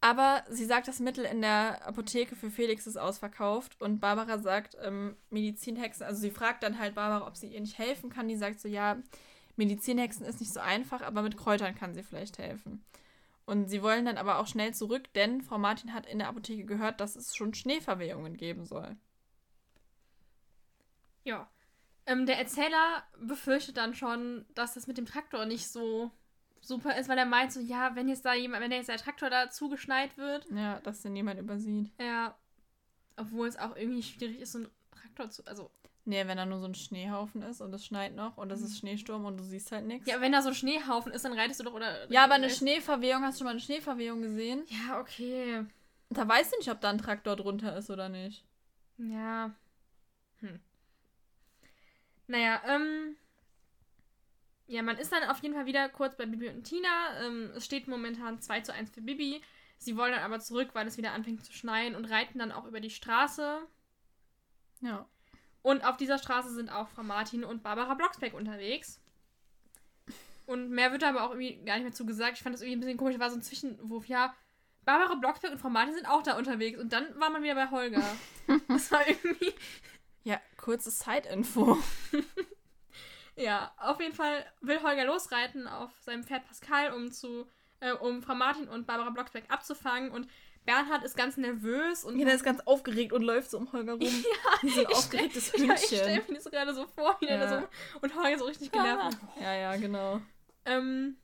[0.00, 4.76] Aber sie sagt, das Mittel in der Apotheke für Felix ist ausverkauft und Barbara sagt,
[4.82, 8.26] ähm, Medizinhexen, also sie fragt dann halt Barbara, ob sie ihr nicht helfen kann.
[8.26, 8.96] Die sagt so, ja,
[9.56, 12.84] Medizinhexen ist nicht so einfach, aber mit Kräutern kann sie vielleicht helfen.
[13.44, 16.64] Und sie wollen dann aber auch schnell zurück, denn Frau Martin hat in der Apotheke
[16.64, 18.96] gehört, dass es schon Schneeverwehungen geben soll.
[21.24, 21.48] Ja.
[22.06, 26.10] Ähm, der Erzähler befürchtet dann schon, dass das mit dem Traktor nicht so
[26.60, 29.30] super ist, weil er meint so, ja, wenn jetzt da jemand, wenn jetzt der Traktor
[29.30, 30.46] da zugeschneit wird.
[30.50, 31.90] Ja, dass den jemand übersieht.
[32.00, 32.36] Ja.
[33.16, 35.46] Obwohl es auch irgendwie schwierig ist, so einen Traktor zu.
[35.46, 35.70] Also.
[36.04, 38.78] Nee, wenn da nur so ein Schneehaufen ist und es schneit noch und es ist
[38.78, 40.08] Schneesturm und du siehst halt nichts.
[40.08, 42.10] Ja, wenn da so ein Schneehaufen ist, dann reitest du doch oder.
[42.10, 44.64] Ja, aber eine Schneeverwehung, hast du schon mal eine Schneeverwehung gesehen?
[44.66, 45.64] Ja, okay.
[46.10, 48.44] Da weißt du nicht, ob da ein Traktor drunter ist oder nicht.
[48.98, 49.54] Ja.
[50.40, 50.60] Hm.
[52.26, 53.16] Naja, ähm.
[54.66, 57.20] Ja, man ist dann auf jeden Fall wieder kurz bei Bibi und Tina.
[57.20, 59.42] Ähm, es steht momentan 2 zu 1 für Bibi.
[59.76, 62.64] Sie wollen dann aber zurück, weil es wieder anfängt zu schneien und reiten dann auch
[62.64, 63.60] über die Straße.
[64.80, 65.06] Ja.
[65.62, 69.00] Und auf dieser Straße sind auch Frau Martin und Barbara Blocksberg unterwegs.
[70.46, 72.36] Und mehr wird da aber auch irgendwie gar nicht mehr zu gesagt.
[72.36, 73.18] Ich fand das irgendwie ein bisschen komisch.
[73.18, 74.06] War so ein Zwischenwurf.
[74.06, 74.34] Ja,
[74.84, 76.80] Barbara Blocksberg und Frau Martin sind auch da unterwegs.
[76.80, 78.04] Und dann war man wieder bei Holger.
[78.68, 79.52] das war irgendwie.
[80.24, 81.78] Ja, kurze Side-Info.
[83.36, 87.46] ja, auf jeden Fall will Holger losreiten auf seinem Pferd Pascal, um zu,
[87.80, 90.10] äh, um Frau Martin und Barbara Blocksberg abzufangen.
[90.10, 90.28] Und
[90.64, 92.18] Bernhard ist ganz nervös und.
[92.18, 94.00] Ja, der ist ganz aufgeregt und läuft so um Holger rum.
[94.02, 95.68] Ja, wie so ein aufgeregtes stell, Hündchen.
[95.68, 97.36] Ja, ich stelle mir das gerade so vor, wie ja.
[97.36, 97.68] der so.
[98.00, 99.18] Und Holger so richtig genervt.
[99.40, 100.20] Ja, ja, genau.
[100.64, 101.16] Ähm,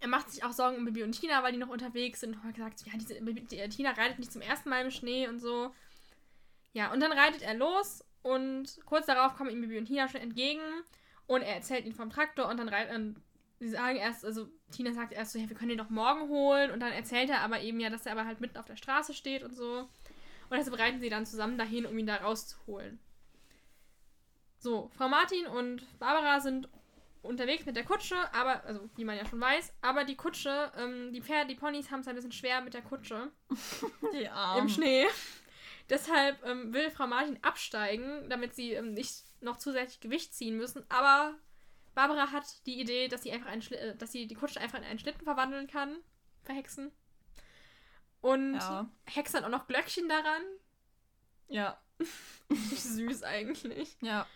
[0.00, 2.34] er macht sich auch Sorgen um Bibi und Tina, weil die noch unterwegs sind.
[2.34, 5.38] Und Holger sagt, ja, diese, die, Tina reitet nicht zum ersten Mal im Schnee und
[5.38, 5.74] so.
[6.76, 10.20] Ja, und dann reitet er los und kurz darauf kommen ihm Bibi und Tina schon
[10.20, 10.60] entgegen
[11.26, 13.16] und er erzählt ihnen vom Traktor und dann reitet
[13.60, 16.70] sie sagen erst, also Tina sagt erst so, ja, wir können ihn doch morgen holen
[16.70, 19.14] und dann erzählt er aber eben ja, dass er aber halt mitten auf der Straße
[19.14, 19.88] steht und so.
[20.50, 22.98] Und deshalb reiten sie dann zusammen dahin, um ihn da rauszuholen.
[24.58, 26.68] So, Frau Martin und Barbara sind
[27.22, 31.10] unterwegs mit der Kutsche, aber, also wie man ja schon weiß, aber die Kutsche, ähm,
[31.14, 33.30] die Pferde, die Ponys haben es ein bisschen schwer mit der Kutsche.
[34.12, 34.60] Die Arme.
[34.60, 35.06] Im Schnee.
[35.88, 40.84] Deshalb ähm, will Frau Martin absteigen, damit sie ähm, nicht noch zusätzlich Gewicht ziehen müssen.
[40.88, 41.34] Aber
[41.94, 44.78] Barbara hat die Idee, dass sie einfach einen Schli äh, dass sie die Kutsche einfach
[44.78, 45.96] in einen Schlitten verwandeln kann.
[46.42, 46.92] Verhexen.
[48.20, 48.90] Und ja.
[49.04, 50.42] hext dann auch noch Glöckchen daran.
[51.48, 51.80] Ja.
[52.50, 53.96] süß eigentlich.
[54.00, 54.26] Ja.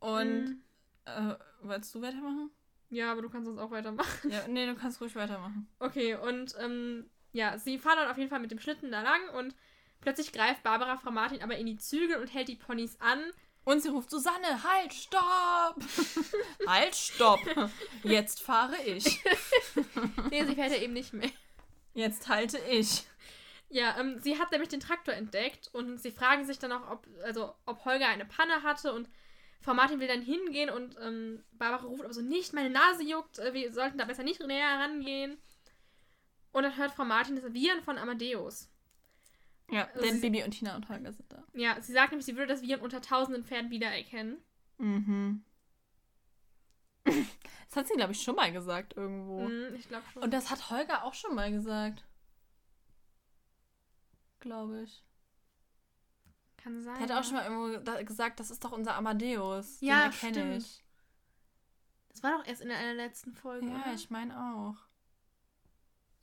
[0.00, 0.62] Und mhm.
[1.04, 2.50] äh, willst du weitermachen?
[2.90, 4.30] Ja, aber du kannst uns auch weitermachen.
[4.30, 5.68] Ja, nee, du kannst ruhig weitermachen.
[5.78, 9.28] Okay, und ähm, ja, sie fahren dann auf jeden Fall mit dem Schlitten da lang
[9.30, 9.54] und
[10.04, 13.22] Plötzlich greift Barbara Frau Martin aber in die Zügel und hält die Ponys an.
[13.64, 15.82] Und sie ruft Susanne, halt, stopp!
[16.66, 17.40] halt, stopp!
[18.02, 19.04] Jetzt fahre ich.
[20.30, 21.30] nee, sie fährt ja eben nicht mehr.
[21.94, 23.04] Jetzt halte ich.
[23.70, 27.06] Ja, ähm, sie hat nämlich den Traktor entdeckt und sie fragen sich dann auch, ob,
[27.22, 29.08] also, ob Holger eine Panne hatte und
[29.62, 33.38] Frau Martin will dann hingehen und ähm, Barbara ruft aber so, nicht, meine Nase juckt,
[33.38, 35.38] äh, wir sollten da besser nicht näher rangehen.
[36.52, 38.68] Und dann hört Frau Martin das Viren von Amadeus.
[39.70, 41.42] Ja, also denn Bibi und Tina und Holger sind da.
[41.54, 44.38] Ja, sie sagt nämlich, sie würde das Viren unter tausenden Pferden wiedererkennen.
[44.78, 45.44] Mhm.
[47.68, 49.48] Das hat sie, glaube ich, schon mal gesagt irgendwo.
[49.48, 50.22] Mhm, ich glaube schon.
[50.22, 52.04] Und das hat Holger auch schon mal gesagt.
[54.38, 55.02] Glaube ich.
[56.56, 56.94] Kann sein.
[56.94, 59.80] Er hat auch schon mal irgendwo gesagt, das ist doch unser Amadeus.
[59.80, 60.84] Ja, Den erkenne ich.
[62.10, 63.66] Das war doch erst in einer letzten Folge.
[63.66, 63.94] Ja, oder?
[63.94, 64.83] ich meine auch.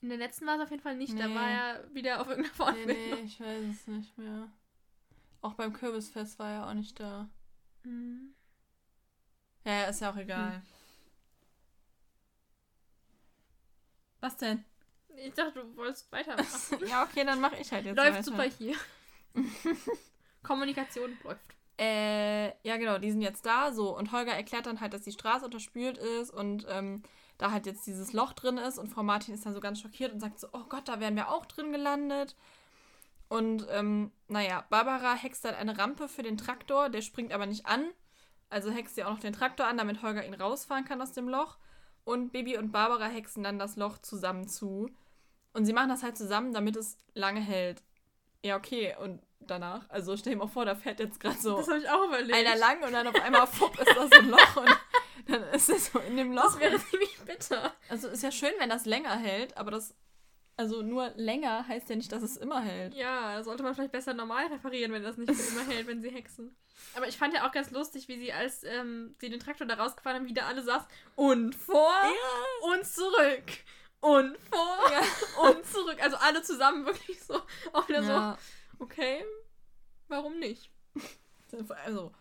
[0.02, 1.14] In der letzten war es auf jeden Fall nicht.
[1.14, 1.22] Nee.
[1.22, 2.96] Da war er wieder auf irgendeiner Fortbildung.
[2.96, 4.50] Nee, nee, ich weiß es nicht mehr.
[5.42, 7.30] Auch beim Kürbisfest war er auch nicht da.
[7.84, 8.34] Mhm.
[9.64, 10.56] Ja, ist ja auch egal.
[10.56, 10.62] Hm.
[14.22, 14.64] Was denn?
[15.16, 16.48] Ich dachte, du wolltest weitermachen.
[16.88, 18.24] ja, okay, dann mache ich halt jetzt Läuft weiter.
[18.24, 18.76] super hier.
[20.44, 21.42] Kommunikation läuft.
[21.80, 23.96] Äh, ja, genau, die sind jetzt da, so.
[23.96, 27.04] Und Holger erklärt dann halt, dass die Straße unterspült ist und ähm,
[27.42, 28.78] da halt jetzt dieses Loch drin ist.
[28.78, 31.16] Und Frau Martin ist dann so ganz schockiert und sagt so: Oh Gott, da wären
[31.16, 32.36] wir auch drin gelandet.
[33.30, 37.66] Und ähm, naja, Barbara hext dann eine Rampe für den Traktor, der springt aber nicht
[37.66, 37.90] an.
[38.50, 41.30] Also hext sie auch noch den Traktor an, damit Holger ihn rausfahren kann aus dem
[41.30, 41.58] Loch.
[42.04, 44.90] Und Bibi und Barbara hexen dann das Loch zusammen zu.
[45.54, 47.82] Und sie machen das halt zusammen, damit es lange hält.
[48.44, 48.96] Ja, okay.
[49.02, 52.92] Und danach, also stell dir mal vor, da fährt jetzt gerade so einer lang und
[52.92, 54.70] dann auf einmal fupp ist das so ein Loch und
[55.28, 56.44] dann ist es so in dem Loch.
[56.44, 57.74] Das wäre ziemlich bitter.
[57.90, 59.96] Also ist ja schön, wenn das länger hält, aber das
[60.58, 62.94] also nur länger heißt ja nicht, dass es immer hält.
[62.94, 66.02] Ja, da sollte man vielleicht besser normal reparieren, wenn das nicht für immer hält, wenn
[66.02, 66.56] sie hexen.
[66.96, 69.76] Aber ich fand ja auch ganz lustig, wie sie, als ähm, sie den Traktor da
[69.76, 72.72] rausgefahren haben, wieder alle saßen und vor ja.
[72.72, 73.44] und zurück.
[74.02, 75.50] Und vor ja.
[75.50, 75.98] und zurück.
[76.02, 77.42] Also alle zusammen wirklich so.
[77.74, 78.38] Auch wieder ja.
[78.78, 79.26] so, okay,
[80.08, 80.70] warum nicht?
[81.86, 82.12] Also,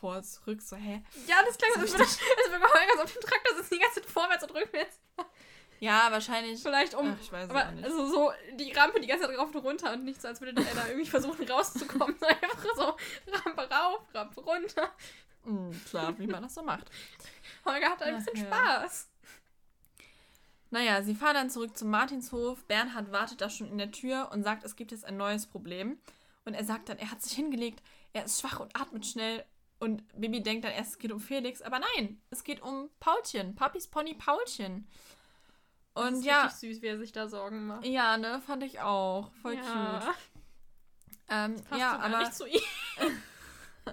[0.00, 1.02] vor, zurück, so, hä?
[1.26, 4.10] Ja, das klang so, als würde man Holger auf dem Traktor sitzen, die ganze Zeit
[4.10, 5.00] vorwärts und rückwärts.
[5.80, 6.60] Ja, wahrscheinlich.
[6.60, 7.14] Vielleicht um.
[7.14, 7.84] Ach, ich weiß aber, nicht.
[7.84, 10.54] Also so die Rampe die ganze Zeit rauf und runter und nicht so, als würde
[10.54, 12.16] der da irgendwie versuchen rauszukommen.
[12.22, 12.96] Einfach so
[13.32, 14.90] Rampe rauf, Rampe runter.
[15.44, 16.90] Mhm, klar, wie man das so macht.
[17.64, 18.56] Holger hat ein Ach, bisschen ja.
[18.56, 19.08] Spaß.
[20.70, 22.64] Naja, sie fahren dann zurück zum Martinshof.
[22.64, 25.98] Bernhard wartet da schon in der Tür und sagt, es gibt jetzt ein neues Problem.
[26.44, 27.82] Und er sagt dann, er hat sich hingelegt,
[28.12, 29.44] er ist schwach und atmet schnell.
[29.80, 31.62] Und Bibi denkt dann erst, es geht um Felix.
[31.62, 34.88] Aber nein, es geht um Paulchen, Papis Pony Paulchen.
[35.94, 36.42] Und das ist ja.
[36.44, 37.84] richtig süß, wie er sich da Sorgen macht.
[37.84, 39.30] Ja, ne, fand ich auch.
[39.42, 40.00] Voll ja.
[40.00, 40.14] cute.
[41.30, 42.18] Ähm, passt ja, aber.
[42.18, 42.60] nicht zu ihm.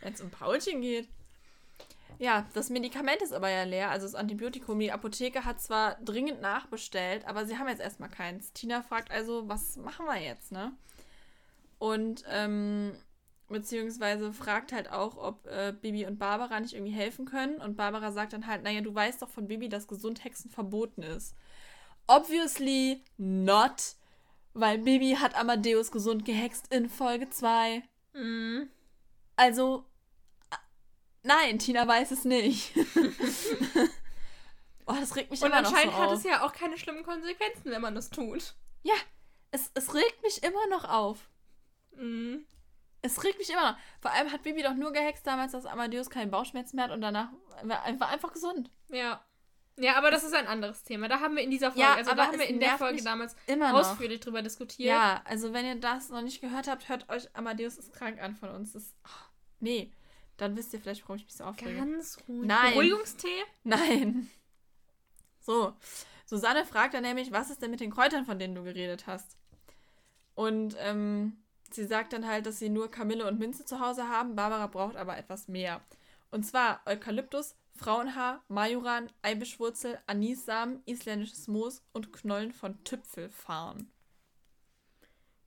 [0.00, 1.08] Wenn es um Paulchen geht.
[2.18, 4.78] Ja, das Medikament ist aber ja leer, also das Antibiotikum.
[4.78, 8.52] Die Apotheke hat zwar dringend nachbestellt, aber sie haben jetzt erstmal keins.
[8.52, 10.72] Tina fragt also, was machen wir jetzt, ne?
[11.78, 12.92] Und, ähm,
[13.50, 17.60] beziehungsweise fragt halt auch, ob äh, Bibi und Barbara nicht irgendwie helfen können.
[17.60, 21.34] Und Barbara sagt dann halt, naja, du weißt doch von Bibi, dass Gesundhexen verboten ist.
[22.06, 23.96] Obviously not,
[24.54, 27.82] weil Bibi hat Amadeus gesund gehext in Folge 2.
[28.14, 28.70] Mhm.
[29.36, 29.84] Also,
[31.22, 32.72] nein, Tina weiß es nicht.
[34.86, 35.82] oh, das regt mich Und immer noch so auf.
[35.82, 38.54] Und anscheinend hat es ja auch keine schlimmen Konsequenzen, wenn man das tut.
[38.82, 38.94] Ja,
[39.50, 41.28] es, es regt mich immer noch auf.
[41.96, 42.46] Mhm.
[43.02, 43.78] Es regt mich immer noch.
[44.00, 47.00] Vor allem hat Bibi doch nur gehext damals, dass Amadeus keinen Bauchschmerzen mehr hat und
[47.00, 47.28] danach
[47.62, 48.70] war einfach gesund.
[48.88, 49.24] Ja.
[49.76, 51.08] Ja, aber das ist ein anderes Thema.
[51.08, 53.34] Da haben wir in dieser Folge, ja, also da haben wir in der Folge damals
[53.46, 54.88] immer ausführlich drüber diskutiert.
[54.88, 58.36] Ja, also wenn ihr das noch nicht gehört habt, hört euch Amadeus ist krank an
[58.36, 58.74] von uns.
[58.74, 59.24] Das, oh,
[59.60, 59.90] nee,
[60.36, 61.76] dann wisst ihr vielleicht, warum ich mich so aufrege.
[61.76, 62.46] Ganz ruhig.
[62.46, 62.72] Nein.
[62.72, 63.44] Beruhigungstee?
[63.64, 64.30] Nein.
[65.42, 65.74] So,
[66.26, 69.38] Susanne fragt dann nämlich, was ist denn mit den Kräutern, von denen du geredet hast?
[70.34, 71.42] Und ähm,
[71.74, 74.36] sie sagt dann halt, dass sie nur Kamille und Minze zu Hause haben.
[74.36, 75.80] Barbara braucht aber etwas mehr.
[76.30, 83.90] Und zwar Eukalyptus, Frauenhaar, Majoran, Eibischwurzel, Anissamen, isländisches Moos und Knollen von Tüpfelfarn.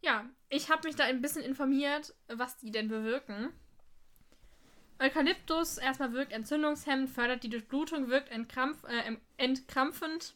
[0.01, 3.53] Ja, ich habe mich da ein bisschen informiert, was die denn bewirken.
[4.99, 10.35] Eukalyptus erstmal wirkt entzündungshemmend, fördert die Durchblutung, wirkt entkrampf, äh, entkrampfend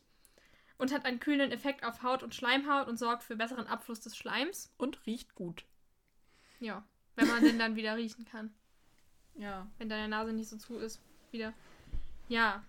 [0.77, 4.15] und hat einen kühlenden Effekt auf Haut und Schleimhaut und sorgt für besseren Abfluss des
[4.15, 4.73] Schleims.
[4.77, 5.65] Und riecht gut.
[6.59, 6.83] Ja,
[7.15, 8.53] wenn man den dann wieder riechen kann.
[9.35, 9.67] Ja.
[9.77, 11.53] Wenn deine Nase nicht so zu ist, wieder.
[12.27, 12.63] Ja.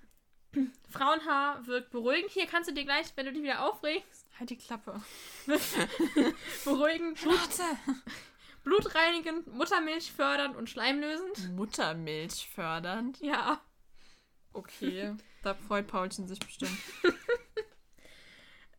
[0.90, 2.30] Frauenhaar wirkt beruhigend.
[2.30, 4.26] Hier kannst du dir gleich, wenn du dich wieder aufregst.
[4.38, 5.00] Halt die Klappe.
[6.64, 7.20] beruhigend.
[7.20, 7.38] Blut,
[8.64, 11.54] blutreinigend, Muttermilch fördernd und schleimlösend.
[11.56, 13.18] Muttermilch fördernd?
[13.20, 13.60] Ja.
[14.52, 15.14] Okay.
[15.42, 16.78] da freut Paulchen sich bestimmt.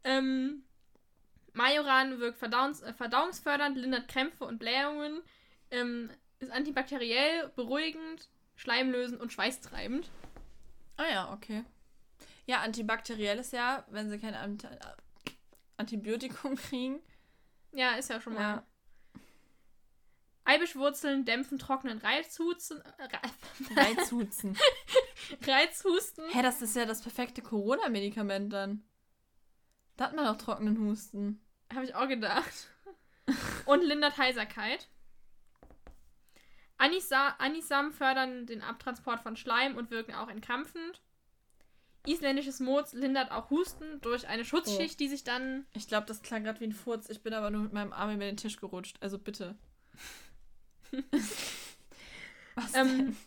[0.04, 0.64] ähm,
[1.60, 5.22] Majoran wirkt verdauungs äh, verdauungsfördernd, lindert Krämpfe und Blähungen,
[5.72, 10.10] ähm, ist antibakteriell, beruhigend, schleimlösend und schweißtreibend.
[10.96, 11.66] Ah ja, okay.
[12.46, 14.66] Ja, antibakteriell ist ja, wenn sie kein Ant
[15.76, 17.02] Antibiotikum kriegen.
[17.74, 18.42] Ja, ist ja schon mal.
[18.42, 18.64] Ja.
[20.46, 22.82] Eibischwurzeln dämpfen trockenen Reizhusten.
[22.82, 23.20] Re
[23.76, 24.58] Reizhusten.
[25.46, 26.24] Reizhusten.
[26.32, 28.86] Hä, das ist ja das perfekte Corona-Medikament dann.
[29.98, 31.42] Da hat man auch trockenen Husten.
[31.74, 32.70] Habe ich auch gedacht.
[33.66, 34.88] Und lindert Heiserkeit.
[36.78, 41.02] Anisa Anisam fördern den Abtransport von Schleim und wirken auch entkrampfend.
[42.08, 44.98] Isländisches Moos lindert auch Husten durch eine Schutzschicht, oh.
[45.00, 45.66] die sich dann.
[45.74, 47.10] Ich glaube, das klang gerade wie ein Furz.
[47.10, 48.98] Ich bin aber nur mit meinem Arm über den Tisch gerutscht.
[49.02, 49.58] Also bitte.
[52.56, 53.18] Was ähm, denn?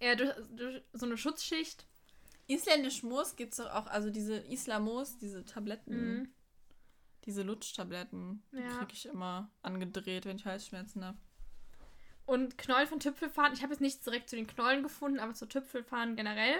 [0.00, 1.86] Ja, durch, durch so eine Schutzschicht.
[2.48, 6.18] Isländisch Moos gibt es doch auch, also diese Islamos, diese Tabletten.
[6.18, 6.34] Mhm.
[7.24, 8.78] Diese Lutschtabletten, die ja.
[8.78, 11.18] kriege ich immer angedreht, wenn ich Halsschmerzen habe.
[12.26, 15.46] Und Knollen von Tüpfelfahren, ich habe jetzt nichts direkt zu den Knollen gefunden, aber zu
[15.46, 16.56] Tüpfelfahren generell.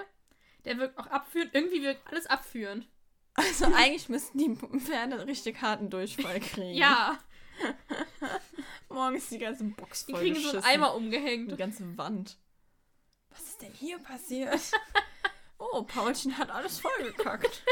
[0.64, 1.54] Der wirkt auch abführend.
[1.54, 2.88] Irgendwie wirkt alles abführend.
[3.34, 6.74] Also eigentlich müssten die Pferde richtig harten Durchfall kriegen.
[6.74, 7.18] ja.
[8.88, 11.52] Morgen ist die ganze Box voll Die kriegen so einen Eimer umgehängt.
[11.52, 12.36] Die ganze Wand.
[13.30, 14.60] Was ist denn hier passiert?
[15.58, 17.64] oh, Paulchen hat alles vollgekackt.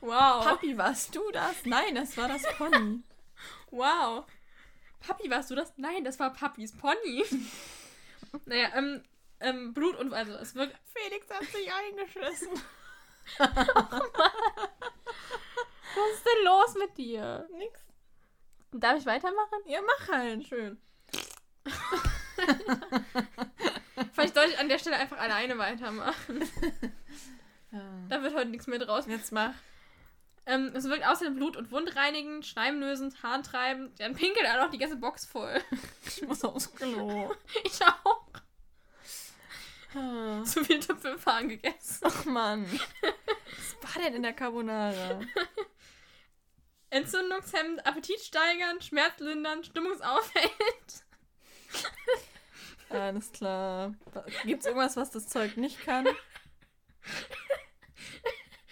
[0.00, 0.44] Wow.
[0.44, 1.64] Papi, warst du das?
[1.64, 3.02] Nein, das war das Pony.
[3.70, 4.24] wow.
[5.00, 5.72] Papi, warst du das?
[5.76, 7.24] Nein, das war Papis Pony.
[8.44, 9.02] naja, ähm,
[9.40, 10.76] ähm, Blut und also es wirkt.
[10.92, 12.48] Felix hat sich eingeschissen.
[13.38, 13.44] oh
[15.94, 17.48] Was ist denn los mit dir?
[17.52, 17.80] Nix.
[18.72, 19.58] Darf ich weitermachen?
[19.66, 20.46] Ja, mach halt.
[20.46, 20.80] Schön.
[24.12, 26.48] Vielleicht sollte ich an der Stelle einfach alleine weitermachen.
[27.72, 27.80] Ja.
[28.08, 29.06] Da wird heute nichts mehr draus.
[29.06, 29.54] Jetzt mach.
[30.46, 34.00] Ähm, es wirkt außerdem Blut- und Wundreinigend, schleimlösend, harntreibend.
[34.00, 35.60] Dann pinkelt er noch die ganze Box voll.
[36.06, 37.32] Ich muss aufs Klo.
[37.64, 38.26] ich auch.
[39.94, 40.42] Ah.
[40.44, 42.04] Zu viel Tüpfelfahren gegessen.
[42.06, 42.64] Ach Mann.
[43.82, 45.20] Was war denn in der Carbonara?
[46.90, 51.04] Entzündungshemmend, Appetit steigern, schmerzlindernd, stimmungsaufhellend.
[52.88, 53.94] Alles klar.
[54.44, 56.08] Gibt's irgendwas, was das Zeug nicht kann?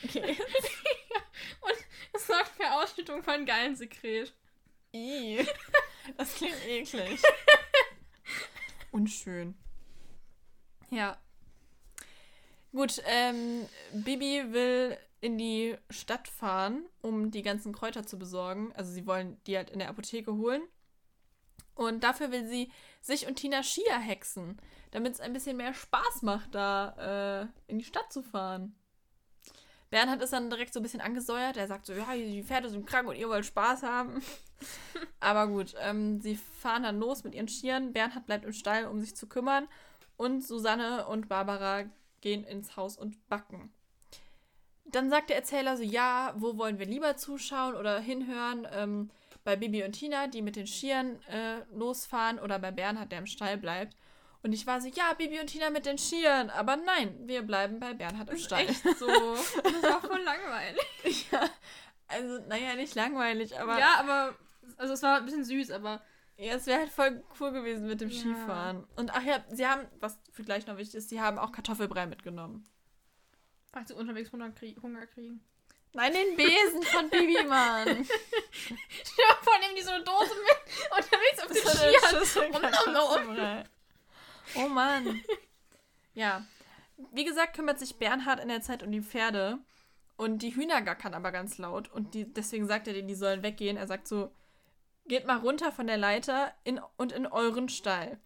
[0.04, 0.37] Okay.
[1.61, 1.76] Und
[2.12, 4.32] es sorgt für Ausschüttung von geilen Sekret.
[4.94, 5.46] I.
[6.16, 7.20] Das klingt eklig.
[8.90, 9.54] Unschön.
[10.90, 11.18] Ja.
[12.72, 18.72] Gut, ähm, Bibi will in die Stadt fahren, um die ganzen Kräuter zu besorgen.
[18.74, 20.62] Also sie wollen die halt in der Apotheke holen.
[21.74, 26.22] Und dafür will sie sich und Tina Skier hexen, damit es ein bisschen mehr Spaß
[26.22, 28.74] macht, da äh, in die Stadt zu fahren.
[29.90, 31.57] Bernhard ist dann direkt so ein bisschen angesäuert.
[31.57, 34.22] Er sagt so, ja, die Pferde sind krank und ihr wollt Spaß haben.
[35.20, 37.92] Aber gut, ähm, sie fahren dann los mit ihren Skiern.
[37.92, 39.68] Bernhard bleibt im Stall, um sich zu kümmern.
[40.16, 41.85] Und Susanne und Barbara
[42.20, 43.72] gehen ins Haus und backen.
[44.85, 48.66] Dann sagt der Erzähler so, ja, wo wollen wir lieber zuschauen oder hinhören?
[48.72, 49.11] Ähm,
[49.44, 53.27] bei Bibi und Tina, die mit den Skiern äh, losfahren oder bei Bernhard, der im
[53.27, 53.96] Stall bleibt.
[54.42, 56.48] Und ich war so, ja, Bibi und Tina mit den Skiern.
[56.51, 58.68] Aber nein, wir bleiben bei Bernhard im Stall.
[58.68, 59.07] Echt so.
[59.07, 61.29] Das war voll langweilig.
[61.33, 61.51] ja,
[62.07, 63.77] also, naja, nicht langweilig, aber.
[63.79, 64.37] Ja, aber.
[64.77, 66.01] Also, es war ein bisschen süß, aber
[66.37, 68.20] ja, es wäre halt voll cool gewesen mit dem ja.
[68.20, 68.87] Skifahren.
[68.94, 72.07] Und ach ja, sie haben, was für gleich noch wichtig ist, sie haben auch Kartoffelbrei
[72.07, 72.64] mitgenommen.
[73.72, 75.44] Falls sie unterwegs Hunger, kriegen.
[75.94, 77.88] Nein, den Besen von Bibi, Mann.
[77.88, 78.05] Ja,
[79.42, 80.59] vor allem die so eine Dose mit
[80.96, 81.90] unterwegs auf den Skiern.
[84.56, 85.22] Oh Mann.
[86.14, 86.44] Ja.
[87.12, 89.58] Wie gesagt, kümmert sich Bernhard in der Zeit um die Pferde.
[90.16, 91.90] Und die Hühner gackern aber ganz laut.
[91.92, 93.76] Und die, deswegen sagt er denen, die sollen weggehen.
[93.76, 94.32] Er sagt so,
[95.06, 98.18] geht mal runter von der Leiter in, und in euren Stall.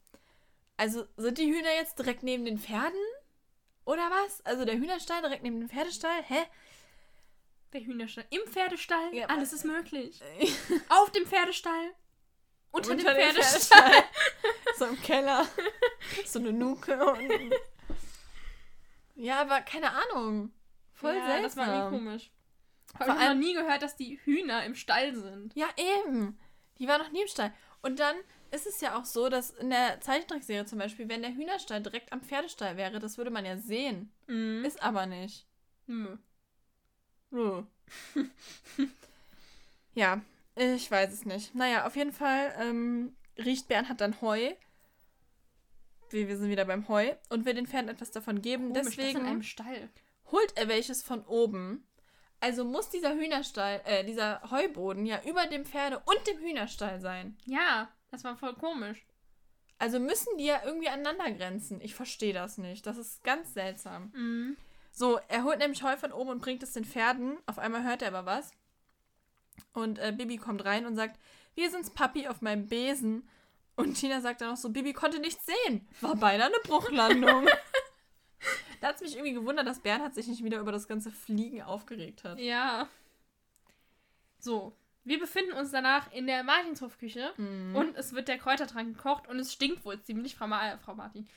[0.76, 2.98] Also sind die Hühner jetzt direkt neben den Pferden?
[3.84, 4.44] Oder was?
[4.46, 6.22] Also der Hühnerstall direkt neben dem Pferdestall?
[6.26, 6.42] Hä?
[7.72, 9.14] Der Hühnerstall im Pferdestall?
[9.14, 10.20] Ja, Alles ist möglich.
[10.88, 11.92] Auf dem Pferdestall.
[12.72, 13.82] Unter, unter dem Pferdestall.
[13.82, 14.04] Pferdestall.
[14.76, 15.46] so im Keller.
[16.26, 17.04] So eine Nuke.
[17.04, 17.52] Und...
[19.14, 20.52] Ja, aber keine Ahnung.
[20.94, 21.42] Voll ja, seltsam.
[21.42, 22.30] Das war irgendwie komisch.
[22.96, 25.54] Vor ich habe noch nie gehört, dass die Hühner im Stall sind.
[25.54, 26.38] Ja, eben.
[26.78, 27.52] Die war noch nie im Stall.
[27.82, 28.16] Und dann
[28.50, 32.12] ist es ja auch so, dass in der Zeichentrickserie zum Beispiel, wenn der Hühnerstall direkt
[32.12, 34.12] am Pferdestall wäre, das würde man ja sehen.
[34.26, 34.64] Mhm.
[34.64, 35.46] Ist aber nicht.
[35.86, 36.16] Nö.
[37.30, 37.62] Nö.
[39.94, 40.20] ja,
[40.56, 41.54] ich weiß es nicht.
[41.54, 44.52] Naja, auf jeden Fall ähm, riecht Bernhard dann Heu.
[46.10, 48.72] Wir, wir sind wieder beim Heu und will den Pferden etwas davon geben.
[48.72, 49.88] Komisch, Deswegen in einem Stall.
[50.30, 51.86] holt er welches von oben
[52.42, 57.38] also muss dieser Hühnerstall, äh, dieser Heuboden ja über dem Pferde- und dem Hühnerstall sein.
[57.44, 59.06] Ja, das war voll komisch.
[59.78, 61.80] Also müssen die ja irgendwie aneinander grenzen.
[61.80, 62.84] Ich verstehe das nicht.
[62.84, 64.10] Das ist ganz seltsam.
[64.12, 64.56] Mhm.
[64.90, 67.38] So, er holt nämlich Heu von oben und bringt es den Pferden.
[67.46, 68.50] Auf einmal hört er aber was.
[69.72, 71.18] Und äh, Bibi kommt rein und sagt,
[71.54, 73.28] wir sind's Papi auf meinem Besen.
[73.76, 75.86] Und Tina sagt dann noch so, Bibi konnte nichts sehen.
[76.00, 77.46] War beinahe eine Bruchlandung.
[78.80, 81.62] Da hat es mich irgendwie gewundert, dass Bernhard sich nicht wieder über das ganze Fliegen
[81.62, 82.40] aufgeregt hat.
[82.40, 82.88] Ja.
[84.40, 87.76] So, wir befinden uns danach in der Martinshofküche mhm.
[87.76, 90.96] und es wird der Kräutertrank gekocht und es stinkt wohl ziemlich, Frau, Ma äh, Frau
[90.96, 91.28] Martin.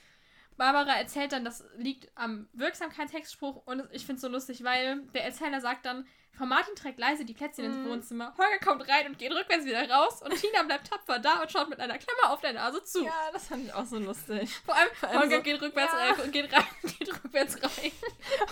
[0.58, 5.26] Barbara erzählt dann, das liegt am Wirksamkeitshexspruch und ich finde es so lustig, weil der
[5.26, 7.74] Erzähler sagt dann, Frau Martin trägt leise die Plätzchen mm.
[7.74, 8.34] ins Wohnzimmer.
[8.38, 11.70] Holger kommt rein und geht rückwärts wieder raus und Tina bleibt tapfer da und schaut
[11.70, 13.06] mit einer Klammer auf der Nase zu.
[13.06, 14.54] Ja, das fand ich auch so lustig.
[14.66, 16.00] Vor allem, Vor allem Holger so, geht rückwärts ja.
[16.00, 17.92] rein und geht rein und geht rückwärts rein.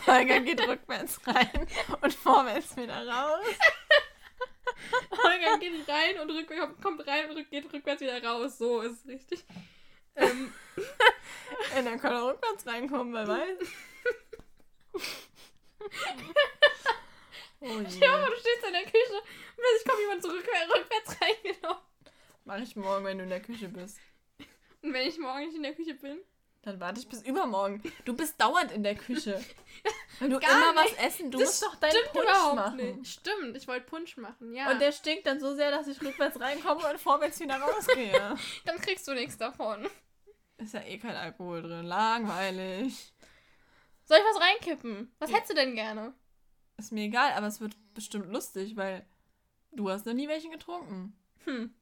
[0.08, 1.68] Holger geht rückwärts rein
[2.02, 3.46] und vorwärts wieder raus.
[5.12, 8.58] Holger geht rein und rück, kommt rein und geht rückwärts wieder raus.
[8.58, 9.44] So ist es richtig.
[10.16, 10.54] Ähm.
[11.82, 13.58] Dann kann er rückwärts reinkommen, wer weiß.
[17.60, 17.90] Oh je.
[17.90, 20.46] Stell du stehst in der Küche und plötzlich kommt jemand zurück,
[20.76, 21.84] rückwärts reingelaufen.
[22.46, 24.00] Mach ich morgen, wenn du in der Küche bist.
[24.82, 26.20] Und wenn ich morgen nicht in der Küche bin?
[26.64, 27.82] Dann warte ich bis übermorgen.
[28.06, 29.44] Du bist dauernd in der Küche.
[30.20, 30.98] Wenn du Gar immer nicht.
[30.98, 33.00] was essen, du das musst doch deinen Punsch machen.
[33.00, 33.20] Nicht.
[33.20, 34.72] Stimmt, ich wollte Punsch machen, ja.
[34.72, 38.38] Und der stinkt dann so sehr, dass ich rückwärts reinkomme und vorwärts wieder rausgehe.
[38.66, 39.90] dann kriegst du nichts davon.
[40.64, 41.86] Ist ja eh kein Alkohol drin.
[41.86, 43.14] Langweilig.
[44.06, 45.12] Soll ich was reinkippen?
[45.20, 45.36] Was ja.
[45.36, 46.14] hättest du denn gerne?
[46.78, 49.06] Ist mir egal, aber es wird bestimmt lustig, weil
[49.74, 51.18] du hast noch nie welchen getrunken.
[51.44, 51.74] Hm.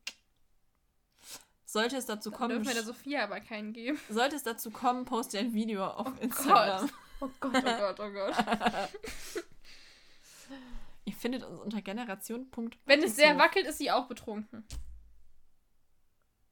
[1.64, 2.50] Sollte es dazu kommen.
[2.50, 4.00] Dürfen wir der Sophia aber keinen geben.
[4.10, 6.82] Sollte es dazu kommen, poste ein Video auf oh Instagram.
[6.82, 6.94] Gott.
[7.22, 8.36] Oh Gott, oh Gott, oh Gott.
[11.06, 12.50] Ihr findet uns unter Generation.
[12.86, 14.66] Wenn es sehr wackelt, ist sie auch betrunken.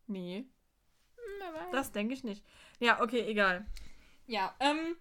[0.06, 0.48] Nee.
[1.46, 2.44] Hm, das denke ich nicht.
[2.80, 3.66] Ja, okay, egal.
[4.28, 4.96] Ja, ähm,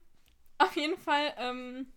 [0.59, 1.93] auf jeden Fall, ähm,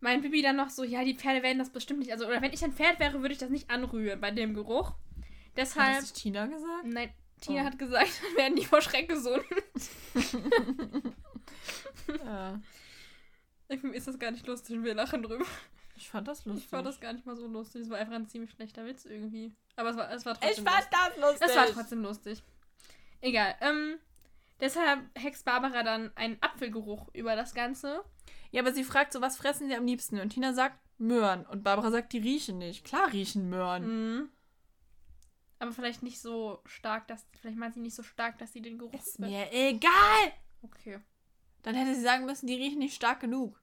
[0.00, 2.12] mein Bibi dann noch so, ja, die Pferde werden das bestimmt nicht.
[2.12, 4.92] Also, oder wenn ich ein Pferd wäre, würde ich das nicht anrühren bei dem Geruch.
[5.56, 5.96] Deshalb.
[5.96, 6.84] Hat das Tina gesagt?
[6.84, 7.64] Nein, Tina oh.
[7.64, 9.44] hat gesagt, dann werden die vor Schreck gesund.
[12.24, 12.60] ja.
[13.68, 15.44] Irgendwie ist das gar nicht lustig und wir lachen drüber.
[15.96, 16.64] Ich fand das lustig.
[16.64, 17.82] Ich fand das gar nicht mal so lustig.
[17.82, 19.54] Es war einfach ein ziemlich schlechter Witz irgendwie.
[19.76, 20.64] Aber es war, es war trotzdem.
[20.64, 21.48] Ich fand das lustig.
[21.48, 22.42] Es war trotzdem lustig.
[23.20, 23.54] Egal.
[23.60, 23.98] Ähm,
[24.60, 28.02] deshalb hext Barbara dann einen Apfelgeruch über das Ganze.
[28.50, 30.20] Ja, aber sie fragt so, was fressen sie am liebsten?
[30.20, 31.44] Und Tina sagt Möhren.
[31.46, 32.84] Und Barbara sagt, die riechen nicht.
[32.84, 34.14] Klar riechen Möhren.
[34.16, 34.30] Mhm.
[35.58, 37.26] Aber vielleicht nicht so stark, dass.
[37.40, 38.94] Vielleicht meint sie nicht so stark, dass sie den Geruch.
[38.94, 40.32] Ist mir egal!
[40.62, 41.00] Okay.
[41.62, 43.60] Dann hätte sie sagen müssen, die riechen nicht stark genug.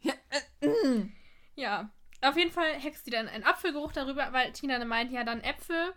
[0.00, 0.14] Ja,
[0.60, 1.12] äh, mm.
[1.56, 1.90] ja.
[2.20, 5.92] Auf jeden Fall hext sie dann einen Apfelgeruch darüber, weil Tina meint ja dann Äpfel.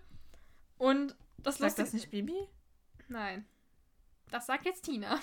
[0.77, 2.47] Und das Sagt das nicht Bibi?
[3.07, 3.45] Nein.
[4.29, 5.19] Das sagt jetzt Tina.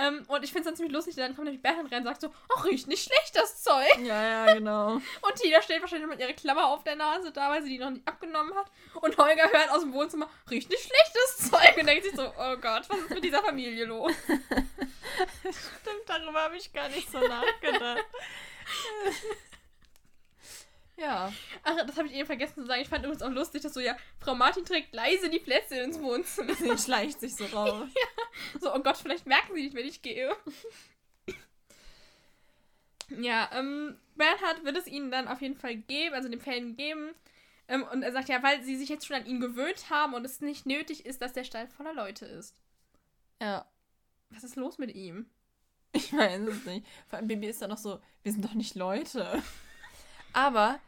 [0.00, 2.22] ähm, und ich finde es dann ziemlich lustig, dann kommt nämlich Bernd rein und sagt
[2.22, 3.98] so, ach, riecht nicht schlecht, das Zeug.
[4.02, 4.92] Ja, ja, genau.
[5.20, 7.90] und Tina steht wahrscheinlich mit ihrer Klammer auf der Nase da, weil sie die noch
[7.90, 8.70] nicht abgenommen hat.
[8.94, 11.76] Und Holger hört aus dem Wohnzimmer, riecht nicht schlecht, das Zeug.
[11.76, 14.12] Und denkt sich so, oh Gott, was ist mit dieser Familie los?
[14.26, 18.04] Stimmt, darüber habe ich gar nicht so nachgedacht.
[21.00, 21.32] Ja.
[21.62, 22.82] Ach, das habe ich eben vergessen zu sagen.
[22.82, 25.98] Ich fand übrigens auch lustig, dass so, ja, Frau Martin trägt leise die Plätze ins
[26.00, 26.54] Wohnzimmer.
[26.58, 27.88] Sie schleicht sich so raus.
[27.94, 28.58] ja.
[28.60, 30.36] So, oh Gott, vielleicht merken sie nicht, wenn ich gehe.
[33.18, 37.14] ja, ähm, Bernhard wird es ihnen dann auf jeden Fall geben, also den Fällen geben.
[37.68, 40.24] Ähm, und er sagt ja, weil sie sich jetzt schon an ihn gewöhnt haben und
[40.26, 42.54] es nicht nötig ist, dass der Stall voller Leute ist.
[43.40, 43.64] Ja.
[44.28, 45.30] Was ist los mit ihm?
[45.92, 46.86] Ich weiß es nicht.
[47.08, 49.42] Vor allem Baby ist da noch so, wir sind doch nicht Leute.
[50.32, 50.78] Aber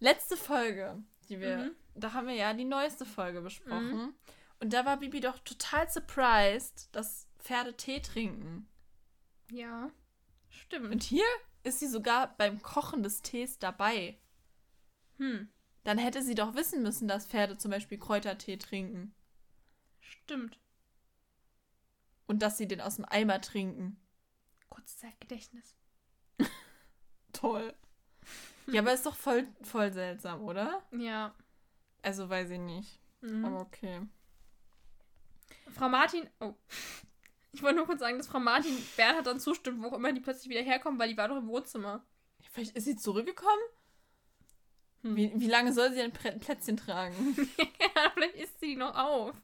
[0.00, 1.70] Letzte Folge, die wir, mhm.
[1.94, 3.96] da haben wir ja die neueste Folge besprochen.
[3.96, 4.14] Mhm.
[4.60, 8.68] Und da war Bibi doch total surprised, dass Pferde Tee trinken.
[9.50, 9.90] Ja,
[10.50, 10.92] stimmt.
[10.92, 11.24] Und hier
[11.62, 14.18] ist sie sogar beim Kochen des Tees dabei.
[15.18, 15.48] Hm.
[15.84, 19.14] Dann hätte sie doch wissen müssen, dass Pferde zum Beispiel Kräutertee trinken.
[20.00, 20.58] Stimmt.
[22.26, 23.98] Und dass sie den aus dem Eimer trinken.
[24.68, 25.74] Kurzzeitgedächtnis.
[27.32, 27.74] Toll.
[28.70, 30.82] Ja, aber ist doch voll, voll seltsam, oder?
[30.92, 31.34] Ja.
[32.02, 33.00] Also weiß ich nicht.
[33.20, 33.44] Mhm.
[33.44, 34.00] Aber okay.
[35.74, 36.28] Frau Martin.
[36.40, 36.54] Oh.
[37.52, 40.20] Ich wollte nur kurz sagen, dass Frau Martin Bernhard dann zustimmt, wo auch immer die
[40.20, 42.04] plötzlich wieder herkommen, weil die war doch im Wohnzimmer.
[42.50, 43.62] Vielleicht ist sie zurückgekommen?
[45.02, 45.16] Hm.
[45.16, 47.36] Wie, wie lange soll sie ein Plätzchen tragen?
[47.58, 49.34] ja, vielleicht isst sie noch auf.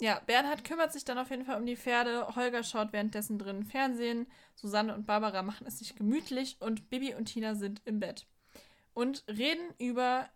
[0.00, 2.36] Ja, Bernhard kümmert sich dann auf jeden Fall um die Pferde.
[2.36, 4.26] Holger schaut währenddessen drin Fernsehen.
[4.54, 8.26] Susanne und Barbara machen es sich gemütlich und Bibi und Tina sind im Bett.
[8.94, 10.28] Und reden über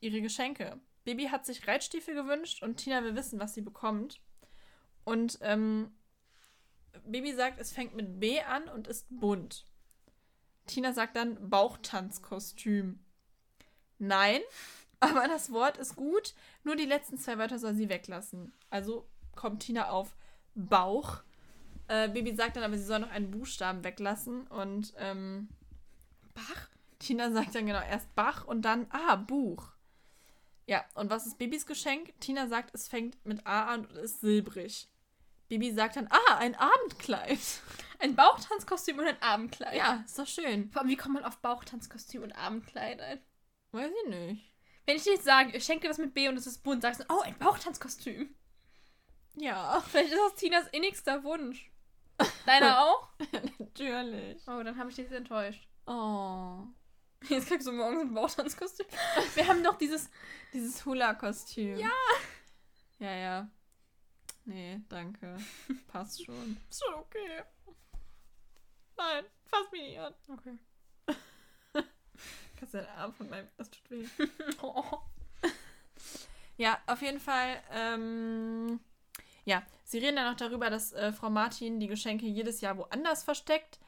[0.00, 0.80] ihre Geschenke.
[1.04, 4.20] Bibi hat sich Reitstiefel gewünscht und Tina will wissen, was sie bekommt.
[5.04, 5.92] Und ähm,
[7.04, 9.66] Bibi sagt, es fängt mit B an und ist bunt.
[10.66, 13.00] Tina sagt dann Bauchtanzkostüm.
[13.98, 14.40] Nein,
[15.00, 16.34] aber das Wort ist gut,
[16.64, 18.52] nur die letzten zwei Wörter soll sie weglassen.
[18.70, 20.16] Also kommt Tina auf
[20.54, 21.22] Bauch.
[21.88, 25.48] Äh, Baby sagt dann aber, sie soll noch einen Buchstaben weglassen und ähm,
[26.34, 26.68] Bach?
[26.98, 29.72] Tina sagt dann genau erst Bach und dann, ah, Buch.
[30.66, 32.12] Ja, und was ist Bibis Geschenk?
[32.20, 34.88] Tina sagt, es fängt mit A an und ist silbrig.
[35.48, 37.40] Bibi sagt dann, ah, ein Abendkleid.
[37.98, 39.74] Ein Bauchtanzkostüm und ein Abendkleid.
[39.74, 40.70] Ja, ist doch schön.
[40.70, 43.20] Vor allem, wie kommt man auf Bauchtanzkostüm und Abendkleid ein?
[43.72, 44.49] Weiß ich nicht.
[44.90, 46.82] Wenn ich dir jetzt sage, ich schenke dir was mit B und es ist bunt,
[46.82, 48.34] sagst du, oh, ein Bauchtanzkostüm.
[49.36, 49.80] Ja.
[49.82, 51.70] Vielleicht ist das Tinas innigster Wunsch.
[52.44, 53.08] Deiner auch?
[53.60, 54.42] Natürlich.
[54.48, 55.68] Oh, dann habe ich dich jetzt enttäuscht.
[55.86, 56.64] Oh.
[57.28, 58.84] Jetzt kriegst du morgens ein Bauchtanzkostüm.
[59.36, 60.10] Wir haben doch dieses,
[60.52, 61.78] dieses Hula-Kostüm.
[61.78, 61.92] Ja.
[62.98, 63.50] Ja, ja.
[64.44, 65.36] Nee, danke.
[65.86, 66.56] Passt schon.
[66.68, 67.44] Ist schon okay.
[68.96, 70.14] Nein, fass mich nicht an.
[70.32, 70.58] Okay.
[72.60, 73.48] Kannst du den Arm von meinem.
[73.56, 74.06] Das tut weh.
[74.62, 74.84] oh.
[76.58, 77.58] Ja, auf jeden Fall.
[77.72, 78.80] Ähm,
[79.46, 83.22] ja, sie reden dann auch darüber, dass äh, Frau Martin die Geschenke jedes Jahr woanders
[83.22, 83.80] versteckt.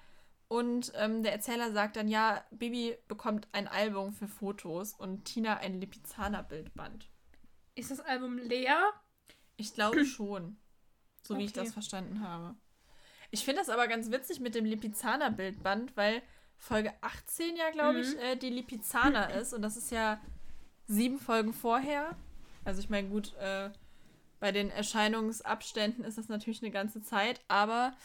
[0.49, 5.59] Und ähm, der Erzähler sagt dann, ja, Bibi bekommt ein Album für Fotos und Tina
[5.59, 7.11] ein Lipizzaner-Bildband.
[7.75, 8.91] Ist das Album leer?
[9.59, 10.57] Ich glaube schon.
[11.23, 12.57] So wie ich das verstanden habe.
[13.31, 16.23] Ich finde das aber ganz witzig mit dem Lipizzaner-Bildband, weil
[16.63, 18.21] Folge 18 ja, glaube ich, mhm.
[18.21, 19.53] äh, die Lipizzaner ist.
[19.53, 20.21] Und das ist ja
[20.87, 22.17] sieben Folgen vorher.
[22.65, 23.71] Also ich meine, gut, äh,
[24.39, 27.97] bei den Erscheinungsabständen ist das natürlich eine ganze Zeit, aber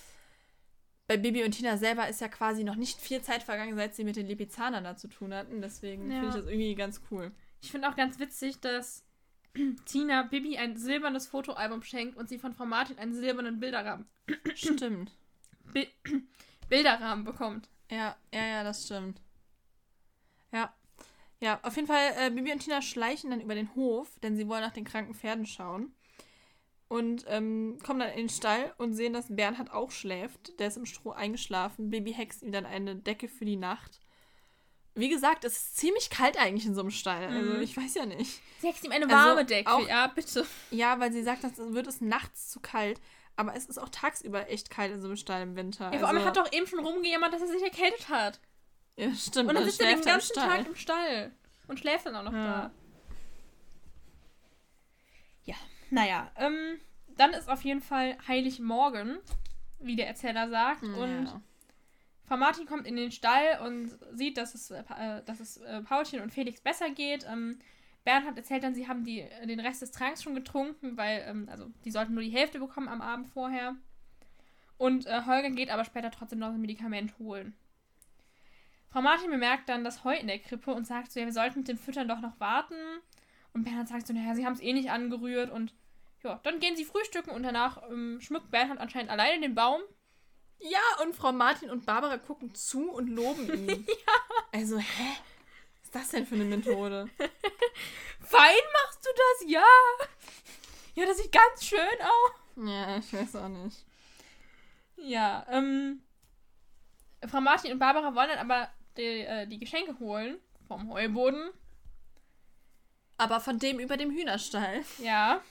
[1.06, 4.04] bei Bibi und Tina selber ist ja quasi noch nicht viel Zeit vergangen, seit sie
[4.04, 5.62] mit den Lipizanern da zu tun hatten.
[5.62, 6.20] Deswegen ja.
[6.20, 7.32] finde ich das irgendwie ganz cool.
[7.62, 9.04] Ich finde auch ganz witzig, dass
[9.86, 14.08] Tina Bibi ein silbernes Fotoalbum schenkt und sie von Frau Martin einen silbernen Bilderrahmen.
[14.56, 15.12] Stimmt.
[15.74, 15.88] Bi
[16.70, 17.70] Bilderrahmen bekommt.
[17.90, 19.22] Ja, ja, ja, das stimmt.
[20.52, 20.74] Ja.
[21.40, 24.48] Ja, auf jeden Fall, äh, Bibi und Tina schleichen dann über den Hof, denn sie
[24.48, 25.94] wollen nach den kranken Pferden schauen
[26.88, 30.60] und ähm, kommen dann in den Stall und sehen, dass Bernhard auch schläft.
[30.60, 31.90] Der ist im Stroh eingeschlafen.
[31.90, 34.00] Baby hext ihm dann eine Decke für die Nacht.
[34.96, 37.26] Wie gesagt, es ist ziemlich kalt eigentlich in so einem Stall.
[37.26, 37.62] Also mhm.
[37.62, 38.42] ich weiß ja nicht.
[38.60, 40.46] Sie hext ihm eine warme also Decke, auch, ja, bitte.
[40.72, 43.00] Ja, weil sie sagt, dass wird es nachts zu kalt.
[43.38, 45.92] Aber es ist auch tagsüber echt kalt in so einem Stall im Winter.
[45.94, 48.40] Ja, vor allem also, hat doch eben schon rumgejammert, dass er sich erkältet hat.
[48.98, 49.50] Ja, stimmt.
[49.50, 51.32] Und dann sitzt er den ganzen Tag im Stall.
[51.68, 52.46] Und schläft dann auch noch ja.
[52.46, 52.72] da.
[55.90, 56.80] Naja, ähm,
[57.16, 59.20] dann ist auf jeden Fall Heiligmorgen,
[59.80, 60.84] wie der Erzähler sagt.
[60.84, 60.90] Ja.
[60.90, 61.42] Und
[62.24, 64.84] Frau Martin kommt in den Stall und sieht, dass es, äh,
[65.26, 67.26] dass es äh, Paulchen und Felix besser geht.
[67.26, 67.60] Ähm,
[68.08, 71.70] Bernhard erzählt dann, sie haben die, den Rest des Tranks schon getrunken, weil, ähm, also,
[71.84, 73.76] die sollten nur die Hälfte bekommen am Abend vorher.
[74.78, 77.54] Und äh, Holger geht aber später trotzdem noch ein Medikament holen.
[78.88, 81.60] Frau Martin bemerkt dann das Heu in der Krippe und sagt so, ja, wir sollten
[81.60, 82.76] mit dem Füttern doch noch warten.
[83.54, 85.74] Und Bernhard sagt so, naja, sie haben es eh nicht angerührt und
[86.24, 89.82] ja, dann gehen sie frühstücken und danach ähm, schmückt Bernhard anscheinend alleine den Baum.
[90.62, 93.68] Ja, und Frau Martin und Barbara gucken zu und loben ihn.
[93.86, 94.14] ja.
[94.54, 95.18] Also, hä?
[95.88, 97.10] Was ist das denn für eine Methode?
[98.20, 99.64] Fein machst du das, ja.
[100.96, 102.68] Ja, das sieht ganz schön aus.
[102.70, 103.86] Ja, ich weiß auch nicht.
[104.98, 106.02] Ja, ähm.
[107.26, 111.52] Frau Martin und Barbara wollen dann aber die, äh, die Geschenke holen vom Heuboden.
[113.18, 114.84] Aber von dem über dem Hühnerstall.
[114.98, 115.42] Ja.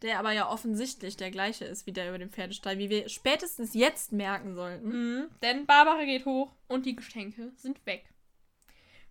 [0.00, 3.74] Der aber ja offensichtlich der gleiche ist wie der über dem Pferdestall, wie wir spätestens
[3.74, 4.88] jetzt merken sollten.
[4.88, 8.06] Mhm, denn Barbara geht hoch und die Geschenke sind weg.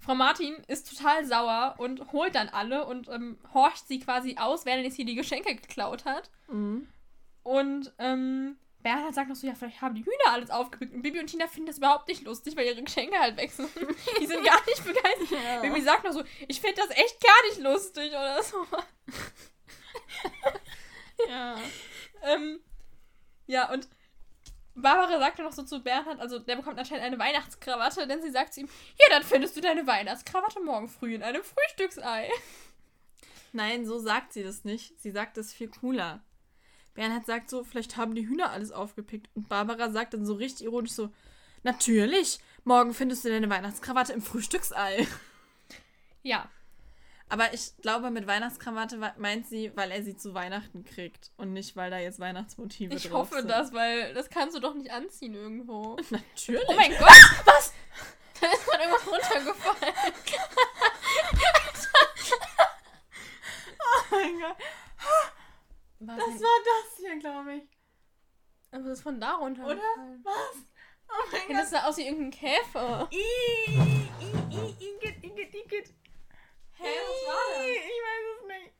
[0.03, 4.65] Frau Martin ist total sauer und holt dann alle und ähm, horcht sie quasi aus,
[4.65, 6.29] wer denn jetzt hier die Geschenke geklaut hat.
[6.49, 6.87] Mhm.
[7.43, 10.93] Und ähm, Bernhard sagt noch so, ja, vielleicht haben die Hühner alles aufgepickt.
[10.93, 13.69] Und Bibi und Tina finden das überhaupt nicht lustig, weil ihre Geschenke halt wechseln.
[14.19, 15.31] die sind gar nicht begeistert.
[15.31, 15.61] Ja.
[15.61, 18.57] Bibi sagt noch so, ich finde das echt gar nicht lustig oder so.
[21.29, 21.55] ja.
[22.23, 22.59] ähm,
[23.47, 23.87] ja, und
[24.75, 28.31] Barbara sagt dann noch so zu Bernhard, also der bekommt anscheinend eine Weihnachtskrawatte, denn sie
[28.31, 28.69] sagt zu ihm,
[28.99, 32.29] ja, dann findest du deine Weihnachtskrawatte morgen früh in einem Frühstücksei.
[33.51, 34.99] Nein, so sagt sie das nicht.
[34.99, 36.23] Sie sagt das viel cooler.
[36.95, 39.29] Bernhard sagt so, vielleicht haben die Hühner alles aufgepickt.
[39.35, 41.11] Und Barbara sagt dann so richtig ironisch so,
[41.61, 45.07] natürlich, morgen findest du deine Weihnachtskrawatte im Frühstücksei.
[46.23, 46.49] Ja.
[47.33, 51.75] Aber ich glaube, mit Weihnachtskrawatte meint sie, weil er sie zu Weihnachten kriegt und nicht,
[51.75, 53.39] weil da jetzt Weihnachtsmotive ich drauf sind.
[53.39, 55.97] Ich hoffe das, weil das kannst du doch nicht anziehen irgendwo.
[56.11, 56.63] Natürlich.
[56.67, 57.09] Oh mein Gott,
[57.45, 57.73] was?
[58.39, 59.93] Da ist gerade irgendwas runtergefallen.
[63.79, 64.57] oh mein Gott.
[66.01, 67.63] Was das war das hier, glaube ich.
[68.69, 69.65] Aber das ist von da runter.
[69.65, 69.81] Oder?
[70.21, 70.57] Was?
[71.09, 71.57] Oh mein Gott.
[71.57, 73.09] Das sah aus wie irgendein Käfer.
[73.11, 74.09] I, I,
[74.51, 75.93] I, Igitt, Igitt, Igitt.
[76.75, 77.65] Hä, was war das?
[77.67, 78.73] Ich weiß es nicht.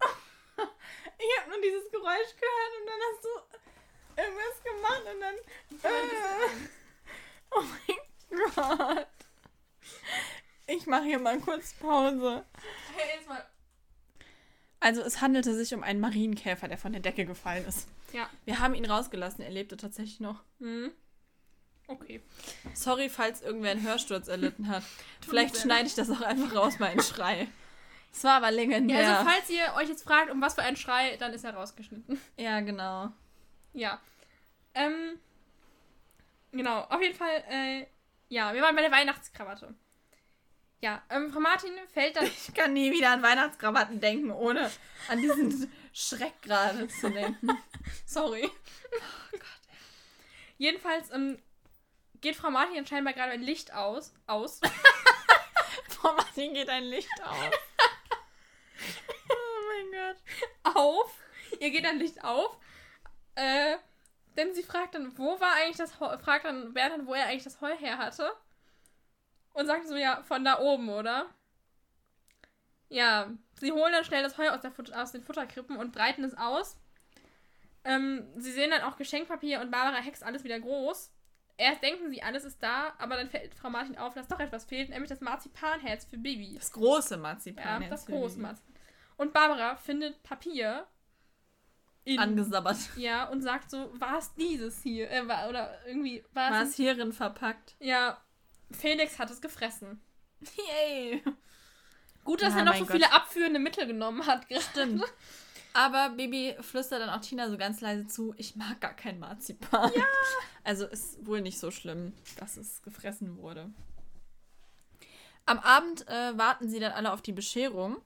[1.16, 3.28] Ich habe nur dieses Geräusch gehört und dann hast du
[4.20, 5.34] irgendwas gemacht und dann.
[5.90, 6.48] Äh,
[7.52, 7.98] oh mein
[8.54, 9.06] Gott.
[10.66, 12.44] Ich mache hier mal kurz Pause.
[12.96, 13.44] Hey, jetzt mal
[14.80, 17.88] Also es handelte sich um einen Marienkäfer, der von der Decke gefallen ist.
[18.12, 18.28] Ja.
[18.44, 20.42] Wir haben ihn rausgelassen, er lebte tatsächlich noch.
[20.58, 20.92] Mhm.
[21.86, 22.22] Okay.
[22.72, 24.82] Sorry, falls irgendwer einen Hörsturz erlitten hat.
[25.28, 27.48] Vielleicht schneide ich das auch einfach raus, meinen Schrei.
[28.12, 29.00] Es war aber legendär.
[29.02, 31.54] Ja, also falls ihr euch jetzt fragt, um was für einen Schrei, dann ist er
[31.54, 32.20] rausgeschnitten.
[32.36, 33.10] Ja, genau.
[33.72, 34.00] Ja.
[34.74, 35.18] Ähm,
[36.52, 37.86] genau, auf jeden Fall, äh,
[38.28, 39.74] ja, wir waren bei der Weihnachtskrawatte.
[40.80, 42.24] Ja, ähm, Frau Martin fällt dann.
[42.48, 44.70] Ich kann nie wieder an Weihnachtskrawatten denken, ohne
[45.08, 47.48] an diesen Schreck gerade zu denken.
[48.06, 48.44] Sorry.
[48.44, 49.40] Oh Gott.
[50.58, 51.38] Jedenfalls ähm,
[52.24, 54.12] geht Frau Martin scheinbar gerade ein Licht aus.
[54.26, 54.60] Aus.
[55.88, 57.54] Frau Martin geht ein Licht aus.
[59.28, 60.74] oh mein Gott.
[60.74, 61.20] Auf.
[61.60, 62.56] Ihr geht ein Licht auf.
[63.34, 63.76] Äh,
[64.38, 67.26] denn sie fragt dann, wo war eigentlich das Heu, fragt dann Bernd dann, wo er
[67.26, 68.32] eigentlich das Heu her hatte.
[69.52, 71.26] Und sagt so, ja, von da oben, oder?
[72.88, 76.36] Ja, sie holen dann schnell das Heu aus, der aus den Futterkrippen und breiten es
[76.36, 76.78] aus.
[77.84, 81.13] Ähm, sie sehen dann auch Geschenkpapier und Barbara hext alles wieder groß.
[81.56, 84.64] Erst denken sie, alles ist da, aber dann fällt Frau Martin auf, dass doch etwas
[84.64, 86.54] fehlt, nämlich das Marzipanherz für Bibi.
[86.56, 87.82] Das große Marzipanherz.
[87.82, 88.74] Ja, das große Marzipan.
[89.16, 90.86] Und Barbara findet Papier.
[92.02, 92.76] In, Angesabbert.
[92.96, 95.10] Ja, und sagt so, war es dieses hier?
[95.10, 96.74] Äh, war, oder irgendwie war es.
[96.74, 97.76] hierin verpackt.
[97.78, 98.20] Ja,
[98.72, 100.02] Felix hat es gefressen.
[100.40, 101.22] Yay!
[102.24, 102.92] Gut, dass ja, er noch so Gott.
[102.92, 104.46] viele abführende Mittel genommen hat.
[104.70, 105.04] Stimmt.
[105.76, 109.90] Aber Baby flüstert dann auch Tina so ganz leise zu, ich mag gar kein Marzipan.
[109.94, 110.04] Ja.
[110.66, 113.70] Also ist wohl nicht so schlimm, dass es gefressen wurde.
[115.44, 117.98] Am Abend äh, warten sie dann alle auf die Bescherung.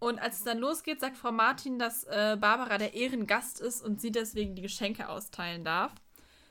[0.00, 4.00] Und als es dann losgeht, sagt Frau Martin, dass äh, Barbara der Ehrengast ist und
[4.00, 5.92] sie deswegen die Geschenke austeilen darf.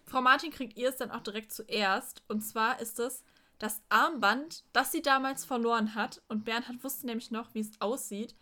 [0.06, 2.24] Frau Martin kriegt ihr es dann auch direkt zuerst.
[2.30, 3.26] Und zwar ist es
[3.58, 6.22] das Armband, das sie damals verloren hat.
[6.30, 8.36] Und Bernhard wusste nämlich noch, wie es aussieht.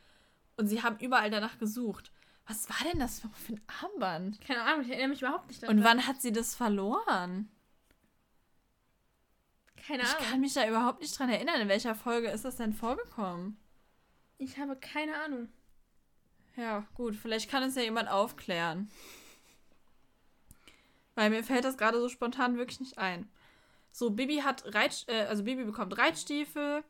[0.57, 2.11] Und sie haben überall danach gesucht.
[2.47, 4.41] Was war denn das für ein Armband?
[4.41, 5.77] Keine Ahnung, ich erinnere mich überhaupt nicht daran.
[5.77, 7.49] Und wann hat sie das verloren?
[9.75, 10.15] Keine Ahnung.
[10.19, 11.61] Ich kann mich da überhaupt nicht dran erinnern.
[11.61, 13.57] In welcher Folge ist das denn vorgekommen?
[14.37, 15.49] Ich habe keine Ahnung.
[16.55, 17.15] Ja, gut.
[17.15, 18.89] Vielleicht kann es ja jemand aufklären.
[21.15, 23.29] Weil mir fällt das gerade so spontan wirklich nicht ein.
[23.91, 26.83] So, Bibi hat Reit, äh, also Bibi bekommt Reitstiefel,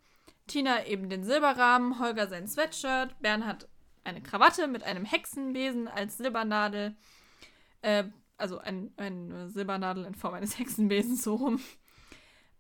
[0.47, 3.67] Tina eben den Silberrahmen, Holger sein Sweatshirt, Bernhard
[4.03, 6.95] eine Krawatte mit einem Hexenbesen als Silbernadel.
[7.81, 8.05] Äh,
[8.37, 11.59] also ein, eine Silbernadel in Form eines Hexenbesens so rum.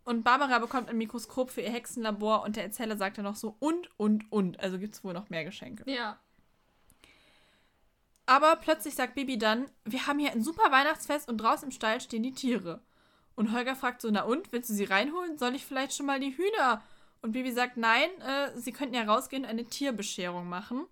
[0.03, 3.55] Und Barbara bekommt ein Mikroskop für ihr Hexenlabor und der Erzähler sagt dann noch so
[3.59, 4.59] und, und, und.
[4.59, 5.89] Also gibt es wohl noch mehr Geschenke.
[5.89, 6.17] Ja.
[8.25, 12.01] Aber plötzlich sagt Bibi dann, wir haben hier ein super Weihnachtsfest und draußen im Stall
[12.01, 12.81] stehen die Tiere.
[13.35, 15.37] Und Holger fragt so, na und, willst du sie reinholen?
[15.37, 16.81] Soll ich vielleicht schon mal die Hühner?
[17.21, 20.85] Und Bibi sagt, nein, äh, sie könnten ja rausgehen und eine Tierbescherung machen.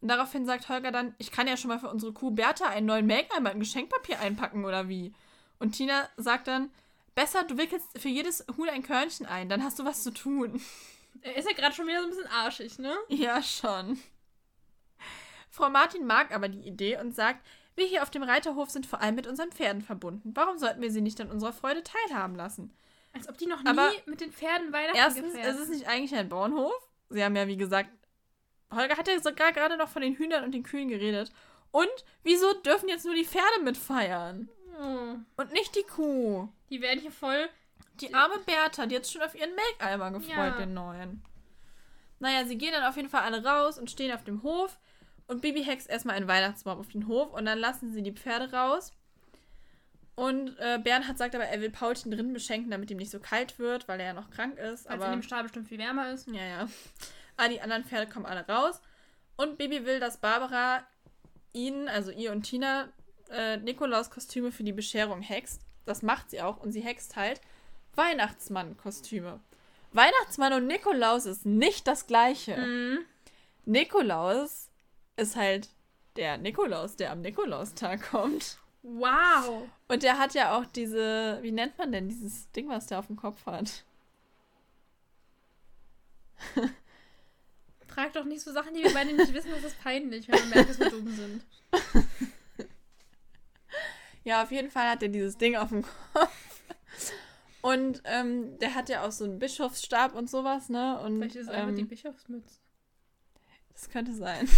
[0.00, 2.86] Und daraufhin sagt Holger dann, ich kann ja schon mal für unsere Kuh Bertha einen
[2.86, 5.14] neuen Melkeimer in Geschenkpapier einpacken oder wie.
[5.58, 6.70] Und Tina sagt dann,
[7.14, 10.60] besser, du wickelst für jedes Huhn ein Körnchen ein, dann hast du was zu tun.
[11.22, 12.94] Er ist ja gerade schon wieder so ein bisschen arschig, ne?
[13.08, 13.98] Ja, schon.
[15.50, 17.44] Frau Martin mag aber die Idee und sagt,
[17.74, 20.32] wir hier auf dem Reiterhof sind vor allem mit unseren Pferden verbunden.
[20.34, 22.72] Warum sollten wir sie nicht an unserer Freude teilhaben lassen?
[23.16, 26.14] Als ob die noch nie aber mit den Pferden Weihnachten Erstens ist es nicht eigentlich
[26.14, 26.74] ein Bauernhof.
[27.08, 27.90] Sie haben ja, wie gesagt,
[28.70, 31.32] Holger hat ja sogar gerade noch von den Hühnern und den Kühen geredet.
[31.70, 34.48] Und wieso dürfen jetzt nur die Pferde mitfeiern?
[34.80, 35.40] Oh.
[35.40, 36.48] Und nicht die Kuh.
[36.70, 37.48] Die werden hier voll.
[38.00, 40.58] Die arme Bertha, die hat schon auf ihren Melkeimer gefreut, ja.
[40.58, 41.22] den neuen.
[42.18, 44.78] Naja, sie gehen dann auf jeden Fall alle raus und stehen auf dem Hof.
[45.26, 48.52] Und Bibi hext erstmal einen Weihnachtsbaum auf den Hof und dann lassen sie die Pferde
[48.52, 48.92] raus.
[50.16, 53.58] Und äh, Bernhard sagt aber, er will Paulchen drinnen beschenken, damit ihm nicht so kalt
[53.58, 54.88] wird, weil er ja noch krank ist.
[54.88, 56.26] Weil es in dem Stall bestimmt viel wärmer ist.
[56.26, 56.68] Ja, ja.
[57.36, 58.80] Aber die anderen Pferde kommen alle raus.
[59.36, 60.82] Und Bibi will, dass Barbara
[61.52, 62.88] ihnen, also ihr und Tina,
[63.30, 65.60] äh, Nikolaus Kostüme für die Bescherung hext.
[65.84, 66.56] Das macht sie auch.
[66.56, 67.42] Und sie hext halt
[67.94, 69.40] Weihnachtsmann-Kostüme.
[69.92, 72.56] Weihnachtsmann und Nikolaus ist nicht das gleiche.
[72.56, 72.98] Mhm.
[73.66, 74.70] Nikolaus
[75.16, 75.68] ist halt
[76.16, 78.58] der Nikolaus, der am Nikolaustag kommt.
[78.88, 79.68] Wow.
[79.88, 83.08] Und der hat ja auch diese, wie nennt man denn dieses Ding, was der auf
[83.08, 83.84] dem Kopf hat?
[87.88, 90.50] Frag doch nicht so Sachen, die wir beide nicht wissen, das ist peinlich, wenn man
[90.50, 91.44] merkt, dass wir dumm sind.
[94.26, 96.60] Ja, auf jeden Fall hat er dieses Ding auf dem Kopf.
[97.62, 100.98] Und ähm, der hat ja auch so einen Bischofsstab und sowas, ne?
[100.98, 102.58] Und, Vielleicht ist es ähm, die Bischofsmütze.
[103.72, 104.48] Das könnte sein.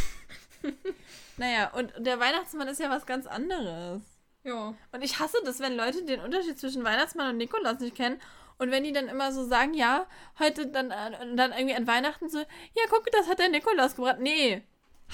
[1.36, 4.17] naja, und der Weihnachtsmann ist ja was ganz anderes.
[4.44, 4.74] Ja.
[4.92, 8.20] Und ich hasse das, wenn Leute den Unterschied zwischen Weihnachtsmann und Nikolaus nicht kennen.
[8.58, 10.06] Und wenn die dann immer so sagen, ja,
[10.38, 14.18] heute dann, äh, dann irgendwie an Weihnachten so, ja, guck, das hat der Nikolaus gebracht.
[14.20, 14.62] Nee,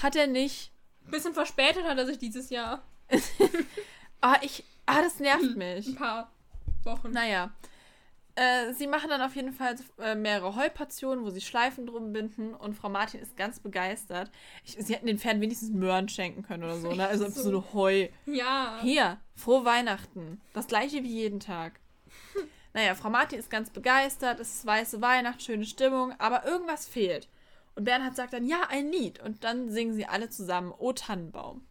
[0.01, 0.71] Hat er nicht.
[1.09, 2.83] Bisschen verspätet hat er sich dieses Jahr.
[4.21, 4.63] ah, ich.
[4.87, 5.87] Ah, das nervt mich.
[5.87, 6.31] Ein paar
[6.83, 7.11] Wochen.
[7.11, 7.51] Naja.
[8.35, 12.53] Äh, sie machen dann auf jeden Fall äh, mehrere Heuportionen, wo sie Schleifen drum binden
[12.53, 14.29] und Frau Martin ist ganz begeistert.
[14.65, 17.07] Ich, sie hätten den Pferden wenigstens Möhren schenken können oder so, ne?
[17.07, 18.09] Also so, so eine Heu.
[18.25, 18.79] Ja.
[18.81, 20.41] Hier, frohe Weihnachten.
[20.53, 21.79] Das gleiche wie jeden Tag.
[22.73, 27.29] Naja, Frau Martin ist ganz begeistert, es ist weiße Weihnacht, schöne Stimmung, aber irgendwas fehlt.
[27.73, 29.21] Und Bernhard sagt dann, ja, ein Lied.
[29.21, 31.65] Und dann singen sie alle zusammen O Tannenbaum.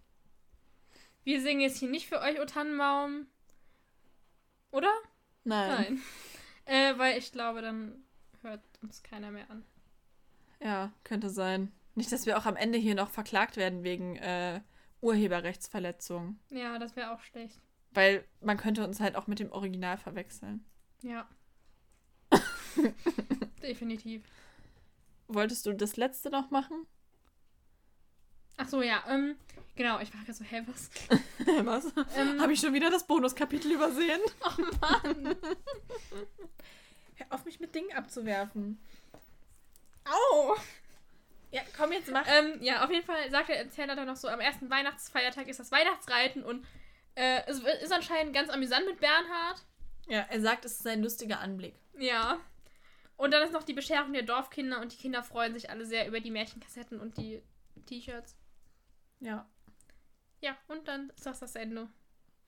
[1.23, 3.27] Wir singen jetzt hier nicht für euch O Tannenbaum.
[4.71, 4.91] Oder?
[5.45, 5.69] Nein.
[5.69, 6.03] Nein.
[6.67, 8.05] Äh, weil ich glaube, dann
[8.43, 9.65] hört uns keiner mehr an.
[10.61, 11.73] Ja, könnte sein.
[11.95, 14.61] Nicht, dass wir auch am Ende hier noch verklagt werden wegen äh,
[15.01, 16.39] Urheberrechtsverletzung.
[16.51, 17.61] Ja, das wäre auch schlecht.
[17.93, 20.65] Weil man könnte uns halt auch mit dem Original verwechseln.
[21.03, 21.29] Ja.
[23.63, 24.23] Definitiv.
[25.29, 26.87] Wolltest du das letzte noch machen?
[28.57, 29.03] Ach so, ja.
[29.09, 29.37] Ähm,
[29.77, 30.91] genau, ich war gerade so, hä, was?
[31.65, 31.87] was?
[32.17, 34.21] Ähm, Habe ich schon wieder das Bonuskapitel übersehen?
[34.43, 35.37] Ach Mann.
[37.17, 38.81] Hör auf, mich mit Dingen abzuwerfen.
[40.05, 40.57] Au!
[41.51, 42.27] Ja, komm jetzt, mach.
[42.27, 45.61] Ähm, ja, auf jeden Fall sagt der Erzähler dann noch so, am ersten Weihnachtsfeiertag ist
[45.61, 46.67] das Weihnachtsreiten und
[47.15, 49.65] äh, es ist anscheinend ganz amüsant mit Bernhard.
[50.09, 51.75] Ja, er sagt, es ist ein lustiger Anblick.
[51.97, 52.41] Ja.
[53.17, 56.09] Und dann ist noch die Bescherung der Dorfkinder und die Kinder freuen sich alle sehr
[56.09, 57.41] über die Märchenkassetten und die
[57.87, 58.37] T-Shirts.
[59.21, 59.49] Ja.
[60.41, 61.89] Ja, und dann ist das das Ende.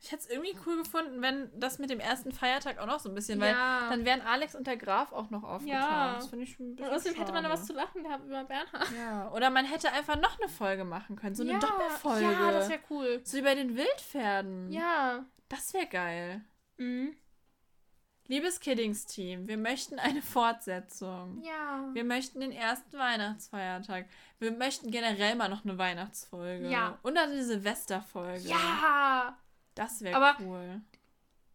[0.00, 3.08] Ich hätte es irgendwie cool gefunden, wenn das mit dem ersten Feiertag auch noch so
[3.08, 3.46] ein bisschen, ja.
[3.46, 5.80] weil dann wären Alex und der Graf auch noch aufgetaucht.
[5.80, 6.14] Ja.
[6.14, 6.90] Das finde ich ein bisschen.
[6.90, 8.92] Und außerdem hätte man da was zu lachen gehabt über Bernhard.
[8.96, 9.32] Ja.
[9.32, 11.34] Oder man hätte einfach noch eine Folge machen können.
[11.34, 11.58] So eine ja.
[11.58, 12.30] Doppelfolge.
[12.30, 13.20] Ja, das wäre cool.
[13.24, 14.70] So wie bei den Wildpferden.
[14.70, 15.24] Ja.
[15.48, 16.44] Das wäre geil.
[16.76, 17.16] Mhm.
[18.28, 21.42] Liebes Kiddings-Team, wir möchten eine Fortsetzung.
[21.44, 21.88] Ja.
[21.92, 24.06] Wir möchten den ersten Weihnachtsfeiertag.
[24.38, 26.68] Wir möchten generell mal noch eine Weihnachtsfolge.
[26.68, 26.98] Ja.
[27.02, 28.48] Und eine Silvesterfolge.
[28.48, 29.38] Ja.
[29.74, 30.80] Das wäre cool.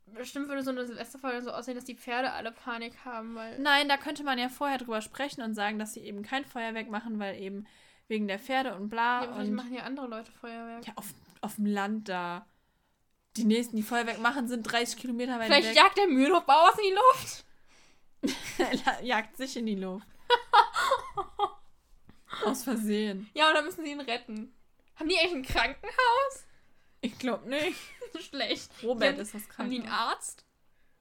[0.06, 3.58] Bestimmt würde so eine Silvesterfolge so aussehen, dass die Pferde alle Panik haben, weil.
[3.60, 6.90] Nein, da könnte man ja vorher drüber sprechen und sagen, dass sie eben kein Feuerwerk
[6.90, 7.66] machen, weil eben
[8.08, 9.24] wegen der Pferde und bla.
[9.24, 10.86] Ja, aber und machen ja andere Leute Feuerwerk.
[10.86, 12.46] Ja, auf, auf dem Land da.
[13.38, 15.76] Die nächsten, die Feuerwerk machen, sind 30 Kilometer weit Vielleicht weg.
[15.76, 17.46] jagt der Mühlenhofbauer was in die Luft.
[18.58, 20.08] er jagt sich in die Luft.
[22.46, 23.30] Aus Versehen.
[23.34, 24.54] Ja, und dann müssen sie ihn retten.
[24.96, 26.46] Haben die eigentlich ein Krankenhaus?
[27.02, 27.78] Ich glaube nicht.
[28.20, 28.72] Schlecht.
[28.84, 29.58] Robert ist das Krankenhaus.
[29.58, 30.46] Haben die einen Arzt?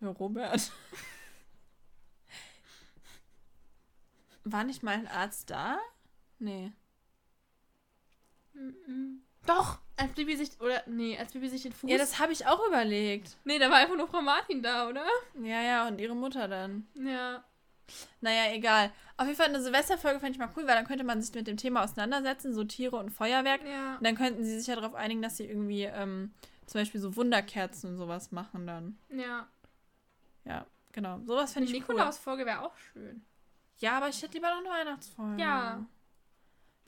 [0.01, 0.73] Ja, Robert.
[4.45, 5.79] War nicht mal ein Arzt da?
[6.39, 6.73] Nee.
[8.55, 9.19] Mm -mm.
[9.47, 11.91] Doch, als Bibi sich, oder, nee, als Bibi sich den Fuß...
[11.91, 13.37] Ja, das habe ich auch überlegt.
[13.45, 15.05] Nee, da war einfach nur Frau Martin da, oder?
[15.43, 16.87] Ja, ja, und ihre Mutter dann.
[16.95, 17.45] Ja.
[18.21, 18.93] Naja, egal.
[19.17, 21.47] Auf jeden Fall eine Silvesterfolge fände ich mal cool, weil dann könnte man sich mit
[21.47, 23.63] dem Thema auseinandersetzen, so Tiere und Feuerwerk.
[23.67, 23.97] Ja.
[23.97, 26.33] Und dann könnten sie sich ja darauf einigen, dass sie irgendwie ähm,
[26.67, 28.99] zum Beispiel so Wunderkerzen und sowas machen dann.
[29.09, 29.49] Ja.
[30.45, 31.19] Ja, genau.
[31.25, 31.81] Sowas fände ich cool.
[31.81, 33.25] Nikolaus-Folge wäre auch schön.
[33.79, 35.43] Ja, aber ich hätte lieber noch eine Weihnachtsfolge.
[35.43, 35.85] Ja.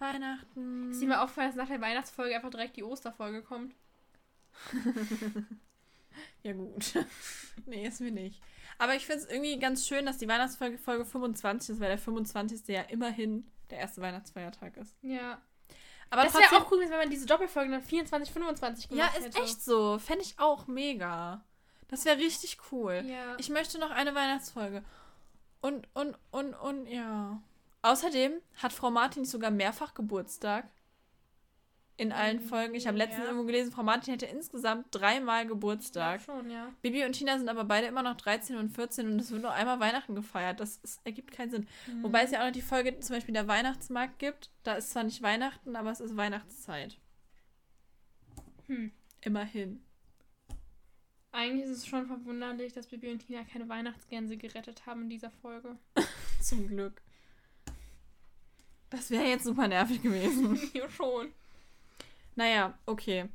[0.03, 0.91] Weihnachten.
[0.91, 3.75] Ist mal aufgefallen, dass nach der Weihnachtsfolge einfach direkt die Osterfolge kommt?
[6.43, 6.95] ja, gut.
[7.67, 8.43] nee, ist mir nicht.
[8.79, 11.99] Aber ich finde es irgendwie ganz schön, dass die Weihnachtsfolge Folge 25 ist, weil der
[11.99, 12.69] 25.
[12.69, 14.95] ja immerhin der erste Weihnachtsfeiertag ist.
[15.03, 15.41] Ja.
[16.11, 19.27] Aber das wäre auch cool, wenn man diese Doppelfolge dann 24, 25 gemacht Ja, ist
[19.27, 19.43] hätte.
[19.43, 19.99] echt so.
[19.99, 21.43] Fände ich auch mega.
[21.89, 23.03] Das wäre richtig cool.
[23.07, 23.37] Ja.
[23.39, 24.83] Ich möchte noch eine Weihnachtsfolge.
[25.63, 27.41] Und, und, und, und, ja.
[27.83, 30.71] Außerdem hat Frau Martin sogar mehrfach Geburtstag.
[31.99, 32.75] In allen mm, Folgen.
[32.75, 33.27] Ich habe letztens ja.
[33.27, 36.21] irgendwo gelesen, Frau Martin hätte insgesamt dreimal Geburtstag.
[36.21, 36.73] Ja, schon, ja.
[36.81, 39.53] Bibi und Tina sind aber beide immer noch 13 und 14 und es wird nur
[39.53, 40.59] einmal Weihnachten gefeiert.
[40.59, 41.69] Das ist, ergibt keinen Sinn.
[41.87, 42.05] Mhm.
[42.05, 44.51] Wobei es ja auch noch die Folge zum Beispiel der Weihnachtsmarkt gibt.
[44.63, 46.97] Da ist zwar nicht Weihnachten, aber es ist Weihnachtszeit.
[48.69, 48.91] Hm.
[49.21, 49.83] Immerhin.
[51.31, 55.31] Eigentlich ist es schon verwunderlich, dass Bibi und Tina keine Weihnachtsgänse gerettet haben in dieser
[55.31, 55.79] Folge.
[56.41, 57.02] Zum Glück.
[58.93, 60.61] Das wäre jetzt super nervig gewesen.
[60.75, 61.33] ja, schon.
[62.37, 63.29] Naja, okay.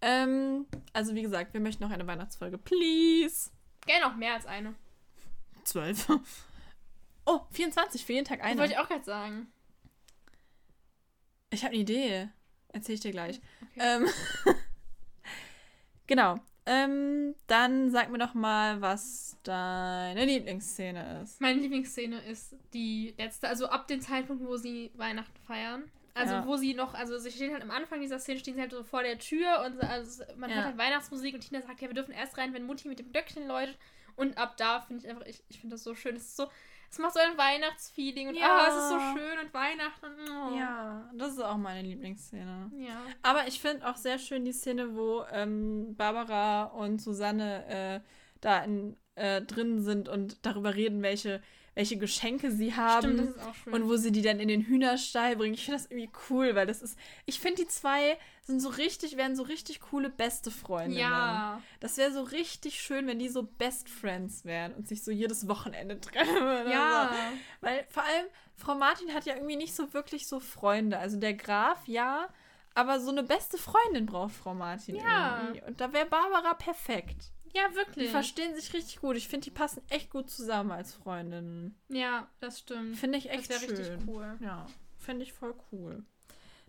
[0.00, 2.58] Ähm, also wie gesagt, wir möchten noch eine Weihnachtsfolge.
[2.58, 3.50] Please.
[3.86, 4.74] Gerne noch mehr als eine.
[5.64, 6.08] Zwölf.
[7.26, 8.50] Oh, 24, für jeden Tag eine.
[8.50, 9.50] Das wollte ich auch gerade sagen.
[11.48, 12.28] Ich habe eine Idee.
[12.68, 13.40] Erzähl ich dir gleich.
[13.62, 13.78] Okay.
[13.78, 14.06] Ähm,
[16.06, 16.38] genau.
[16.66, 21.40] Ähm, dann sag mir doch mal, was deine Lieblingsszene ist.
[21.40, 25.84] Meine Lieblingsszene ist die letzte, also ab dem Zeitpunkt, wo sie Weihnachten feiern.
[26.14, 26.46] Also ja.
[26.46, 28.84] wo sie noch, also sie stehen halt am Anfang dieser Szene, stehen sie halt so
[28.84, 30.56] vor der Tür und also man ja.
[30.56, 33.10] hört halt Weihnachtsmusik und Tina sagt, ja, wir dürfen erst rein, wenn Mutti mit dem
[33.10, 33.76] Glöckchen läutet.
[34.16, 36.14] Und ab da finde ich einfach, ich, ich finde das so schön.
[36.14, 36.46] Es ist so,
[36.94, 38.56] Es macht so ein Weihnachtsfeeling und ja.
[38.56, 40.12] oh, es ist so schön und Weihnachten.
[40.30, 40.56] Oh.
[40.56, 42.70] Ja, das ist auch meine Lieblingsszene.
[42.78, 43.02] Ja.
[43.20, 48.00] Aber ich finde auch sehr schön die Szene, wo ähm, Barbara und Susanne äh,
[48.40, 51.42] da in, äh, drin sind und darüber reden, welche
[51.74, 53.14] welche Geschenke sie haben.
[53.14, 53.72] Stimmt, das ist auch schön.
[53.72, 55.54] Und wo sie die dann in den Hühnerstall bringen.
[55.54, 56.98] Ich finde das irgendwie cool, weil das ist.
[57.26, 60.98] Ich finde, die zwei sind so richtig, werden so richtig coole beste Freunde.
[60.98, 61.60] Ja.
[61.80, 65.48] Das wäre so richtig schön, wenn die so Best Friends wären und sich so jedes
[65.48, 66.70] Wochenende treffen.
[66.70, 67.10] Ja.
[67.10, 67.66] So.
[67.66, 70.98] Weil vor allem, Frau Martin hat ja irgendwie nicht so wirklich so Freunde.
[70.98, 72.28] Also der Graf, ja.
[72.76, 75.40] Aber so eine beste Freundin braucht Frau Martin ja.
[75.40, 75.62] irgendwie.
[75.62, 77.32] Und da wäre Barbara perfekt.
[77.54, 78.06] Ja, wirklich.
[78.06, 79.16] Die verstehen sich richtig gut.
[79.16, 81.78] Ich finde, die passen echt gut zusammen als Freundinnen.
[81.88, 82.96] Ja, das stimmt.
[82.96, 83.76] Finde ich echt das schön.
[83.76, 84.36] richtig cool.
[84.40, 84.66] Ja,
[84.98, 86.04] finde ich voll cool.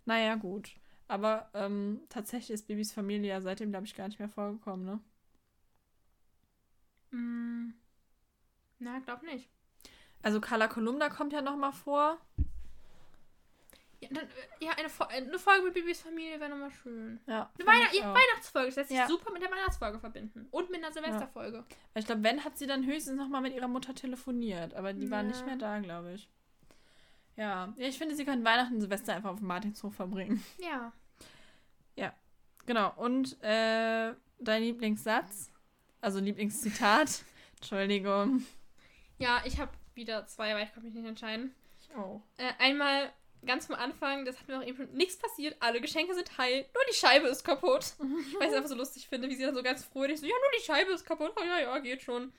[0.05, 0.69] Naja, gut.
[1.07, 4.99] Aber ähm, tatsächlich ist Babys Familie ja seitdem, glaube ich, gar nicht mehr vorgekommen, ne?
[7.17, 7.73] Mm.
[8.79, 9.49] Na, glaub nicht.
[10.21, 12.19] Also Carla Kolumna kommt ja noch mal vor.
[14.09, 14.27] Ja, dann,
[14.59, 17.19] ja eine, eine, Folge mit Bibis Familie wäre nochmal schön.
[17.27, 17.49] Ja.
[17.57, 19.07] Eine Weihnacht ja, Weihnachtsfolge, das lässt sich ja.
[19.07, 20.47] super mit der Weihnachtsfolge verbinden.
[20.51, 21.57] Und mit einer Silvesterfolge.
[21.57, 21.65] Ja.
[21.95, 25.23] Ich glaube, wenn hat sie dann höchstens nochmal mit ihrer Mutter telefoniert, aber die war
[25.23, 26.29] nicht mehr da, glaube ich.
[27.37, 27.73] Ja.
[27.75, 30.43] ja, ich finde, sie können Weihnachten und Silvester einfach auf dem Martinshof verbringen.
[30.59, 30.93] Ja.
[31.97, 32.13] Ja,
[32.65, 32.93] genau.
[32.97, 35.51] Und äh, dein Lieblingssatz,
[36.01, 37.23] also Lieblingszitat,
[37.55, 38.45] Entschuldigung.
[39.17, 41.55] Ja, ich habe wieder zwei, aber ich kann mich nicht entscheiden.
[41.79, 42.21] Ich auch.
[42.37, 43.11] Äh, einmal
[43.45, 46.65] ganz am Anfang, das hat mir auch eben schon nichts passiert, alle Geschenke sind heil,
[46.73, 47.93] nur die Scheibe ist kaputt.
[48.39, 50.59] Ich es einfach so lustig finde, wie sie dann so ganz fröhlich so, ja, nur
[50.59, 52.33] die Scheibe ist kaputt, oh, ja, ja, geht schon.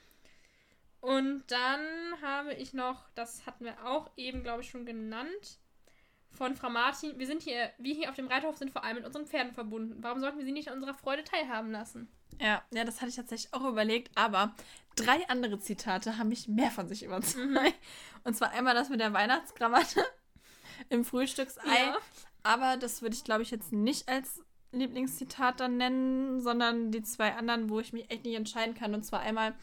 [0.99, 5.59] Und dann habe ich noch, das hatten wir auch eben, glaube ich, schon genannt,
[6.37, 7.17] von Frau Martin.
[7.17, 9.97] Wir sind hier, wir hier auf dem Reiterhof sind vor allem mit unseren Pferden verbunden.
[10.01, 12.07] Warum sollten wir sie nicht an unserer Freude teilhaben lassen?
[12.39, 14.53] Ja, ja, das hatte ich tatsächlich auch überlegt, aber
[14.95, 17.47] drei andere Zitate haben mich mehr von sich überzeugt.
[17.47, 17.57] Mhm.
[18.23, 20.05] Und zwar einmal das mit der Weihnachtskrawatte
[20.89, 21.61] im Frühstücksei.
[21.65, 21.97] Ja.
[22.43, 27.33] Aber das würde ich, glaube ich, jetzt nicht als Lieblingszitat dann nennen, sondern die zwei
[27.33, 28.93] anderen, wo ich mich echt nicht entscheiden kann.
[28.93, 29.55] Und zwar einmal,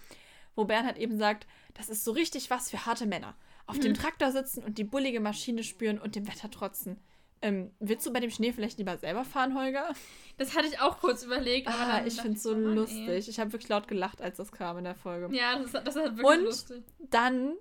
[0.54, 3.34] wo Bernhard eben sagt, das ist so richtig was für harte Männer.
[3.66, 3.82] Auf hm.
[3.82, 7.00] dem Traktor sitzen und die bullige Maschine spüren und dem Wetter trotzen.
[7.42, 9.92] Ähm, willst du bei dem Schnee vielleicht lieber selber fahren, Holger?
[10.38, 11.68] Das hatte ich auch kurz überlegt.
[11.68, 13.06] Aber ah, ich finde es so lustig.
[13.06, 13.18] Ey.
[13.18, 15.34] Ich habe wirklich laut gelacht, als das kam in der Folge.
[15.36, 16.84] Ja, das, das ist wirklich und lustig.
[17.10, 17.54] dann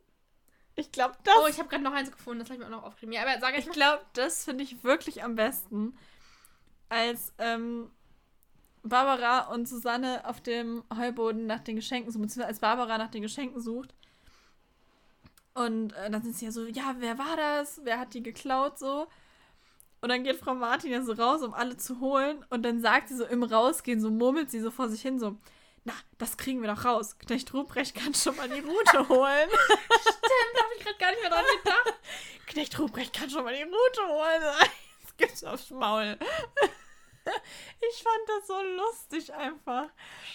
[0.76, 1.36] ich glaube, das.
[1.42, 3.14] Oh, ich habe gerade noch eins gefunden, das habe ich mir auch noch aufgeschrieben.
[3.14, 5.98] Ja, aber sag ich Ich glaube, das finde ich wirklich am besten.
[6.90, 7.90] Als ähm,
[8.84, 13.22] Barbara und Susanne auf dem Heuboden nach den Geschenken suchen, beziehungsweise als Barbara nach den
[13.22, 13.94] Geschenken sucht.
[15.54, 17.82] Und äh, dann sind sie ja so, ja, wer war das?
[17.84, 18.80] Wer hat die geklaut?
[18.80, 19.08] So.
[20.02, 22.44] Und dann geht Frau Martin ja so raus, um alle zu holen.
[22.50, 25.38] Und dann sagt sie so im Rausgehen, so murmelt sie so vor sich hin, so,
[25.86, 27.18] na, das kriegen wir doch raus.
[27.20, 29.50] Knecht Ruprecht kann schon mal die Route holen.
[29.50, 32.00] Stimmt, da habe ich gerade gar nicht mehr dran gedacht.
[32.48, 34.42] Knecht Ruprecht kann schon mal die Route holen.
[35.02, 36.18] Jetzt gibt's aufs Maul.
[37.26, 39.88] Ich fand das so lustig einfach.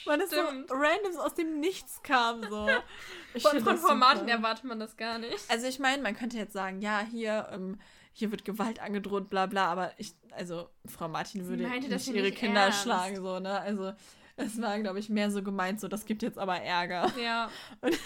[0.07, 2.43] Weil es so random aus dem Nichts kam.
[2.49, 2.69] So.
[3.35, 5.39] Ich von von Frau Martin erwartet man das gar nicht.
[5.51, 7.79] Also ich meine, man könnte jetzt sagen, ja, hier, ähm,
[8.13, 12.39] hier wird Gewalt angedroht, bla bla, aber ich, also Frau Martin würde nicht ihre nicht
[12.39, 12.83] Kinder ernst.
[12.83, 13.61] schlagen, so, ne?
[13.61, 13.93] Also
[14.39, 17.13] es war, glaube ich, mehr so gemeint, so, das gibt jetzt aber Ärger.
[17.21, 17.51] Ja.
[17.81, 17.99] Und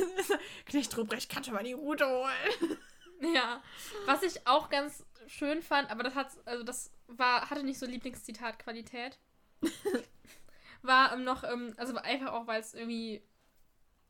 [0.67, 2.79] Knecht Ruprecht kann schon mal die Route holen.
[3.37, 3.63] Ja.
[4.05, 7.87] Was ich auch ganz schön fand, aber das hat, also das war, hatte nicht so
[7.87, 9.17] Lieblingszitat-Qualität.
[10.83, 13.23] war ähm, noch, ähm, also einfach auch, weil es irgendwie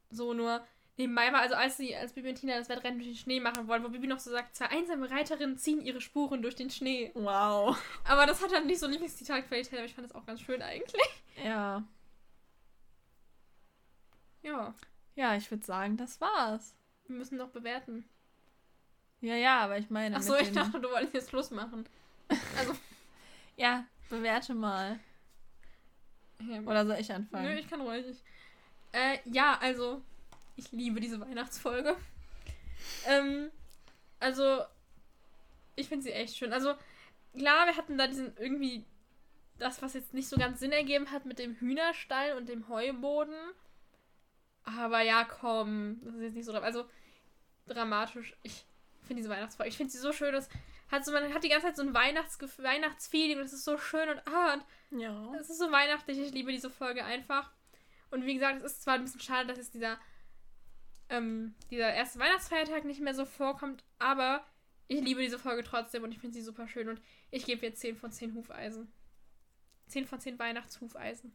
[0.08, 0.64] so nur
[0.96, 3.68] nebenbei war, also als sie, als Bibi und Tina das Wettrennen durch den Schnee machen
[3.68, 7.10] wollen, wo Bibi noch so sagt, zwei einsame Reiterinnen ziehen ihre Spuren durch den Schnee.
[7.12, 7.76] Wow.
[8.04, 11.22] Aber das hat dann nicht so Lieblingszitat-Qualität, aber ich fand das auch ganz schön eigentlich.
[11.44, 11.84] Ja.
[14.42, 14.74] Ja.
[15.14, 16.74] Ja, ich würde sagen, das war's.
[17.06, 18.04] Wir müssen noch bewerten.
[19.20, 20.16] Ja, ja, aber ich meine.
[20.16, 21.84] Achso, ich dachte, du wolltest jetzt Schluss machen.
[22.58, 22.74] Also.
[23.56, 24.98] ja, bewerte mal.
[26.66, 27.44] Oder soll ich anfangen?
[27.44, 28.04] Nö, ich kann ruhig.
[28.90, 30.02] Äh, ja, also,
[30.56, 31.96] ich liebe diese Weihnachtsfolge.
[33.06, 33.50] ähm,
[34.18, 34.62] also,
[35.76, 36.52] ich finde sie echt schön.
[36.52, 36.74] Also,
[37.36, 38.84] klar, wir hatten da diesen irgendwie
[39.58, 43.34] das, was jetzt nicht so ganz Sinn ergeben hat mit dem Hühnerstall und dem Heuboden.
[44.64, 46.84] Aber ja, komm, das ist jetzt nicht so Also
[47.66, 48.36] dramatisch.
[48.42, 48.64] Ich
[49.02, 50.32] finde diese Weihnachtsfolge, ich finde sie so schön.
[50.32, 50.48] Das
[50.90, 53.78] hat so, man hat die ganze Zeit so ein Weihnachts Weihnachtsfeeling und es ist so
[53.78, 54.58] schön und ah,
[54.90, 55.34] ja.
[55.40, 56.18] Es ist so weihnachtlich.
[56.18, 57.50] Ich liebe diese Folge einfach.
[58.10, 59.98] Und wie gesagt, es ist zwar ein bisschen schade, dass jetzt dieser
[61.08, 64.44] ähm, dieser erste Weihnachtsfeiertag nicht mehr so vorkommt, aber
[64.88, 67.00] ich liebe diese Folge trotzdem und ich finde sie super schön und
[67.30, 68.92] ich gebe ihr 10 von 10 Hufeisen.
[69.88, 71.32] 10 von 10 Weihnachtshufeisen.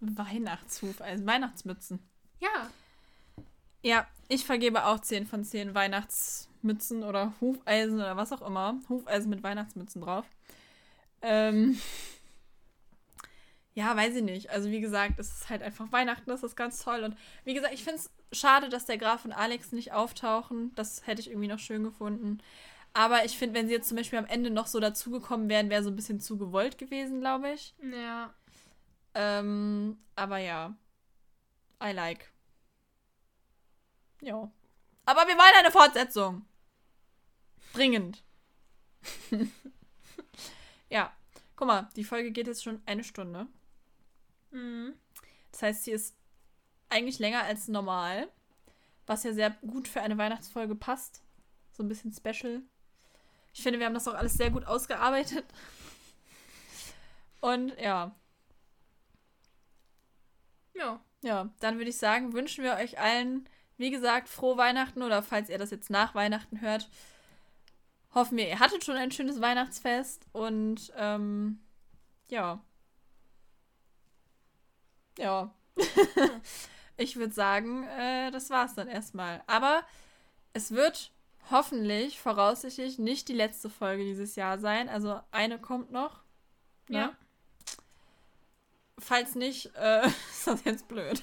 [0.00, 2.00] Weihnachtshufeisen, Weihnachtsmützen.
[2.42, 2.70] Ja.
[3.82, 8.80] Ja, ich vergebe auch 10 von 10 Weihnachtsmützen oder Hufeisen oder was auch immer.
[8.88, 10.26] Hufeisen mit Weihnachtsmützen drauf.
[11.22, 11.78] Ähm.
[13.74, 14.50] Ja, weiß ich nicht.
[14.50, 17.04] Also wie gesagt, es ist halt einfach Weihnachten, das ist ganz toll.
[17.04, 20.74] Und wie gesagt, ich finde es schade, dass der Graf und Alex nicht auftauchen.
[20.74, 22.42] Das hätte ich irgendwie noch schön gefunden.
[22.92, 25.82] Aber ich finde, wenn sie jetzt zum Beispiel am Ende noch so dazugekommen wären, wäre
[25.82, 27.74] so ein bisschen zu gewollt gewesen, glaube ich.
[27.80, 28.34] Ja.
[29.14, 30.74] Ähm, aber ja.
[31.82, 32.31] I like.
[34.22, 34.50] Ja.
[35.04, 36.46] Aber wir wollen eine Fortsetzung.
[37.74, 38.22] Dringend.
[40.88, 41.12] ja.
[41.56, 43.46] Guck mal, die Folge geht jetzt schon eine Stunde.
[44.52, 44.94] Mhm.
[45.50, 46.16] Das heißt, sie ist
[46.88, 48.28] eigentlich länger als normal.
[49.06, 51.22] Was ja sehr gut für eine Weihnachtsfolge passt.
[51.72, 52.62] So ein bisschen special.
[53.52, 55.44] Ich finde, wir haben das auch alles sehr gut ausgearbeitet.
[57.40, 58.14] Und ja.
[60.74, 61.00] Ja.
[61.22, 63.48] Ja, dann würde ich sagen, wünschen wir euch allen,
[63.82, 66.88] wie gesagt, frohe Weihnachten oder falls ihr das jetzt nach Weihnachten hört,
[68.14, 71.58] hoffen wir, ihr hattet schon ein schönes Weihnachtsfest und ähm,
[72.28, 72.64] ja.
[75.18, 75.52] Ja.
[76.96, 79.42] ich würde sagen, äh, das war's dann erstmal.
[79.48, 79.82] Aber
[80.52, 81.10] es wird
[81.50, 84.88] hoffentlich, voraussichtlich, nicht die letzte Folge dieses Jahr sein.
[84.88, 86.22] Also eine kommt noch.
[86.88, 86.98] Ne?
[86.98, 87.16] Ja.
[88.98, 91.22] Falls nicht, äh, ist das jetzt blöd.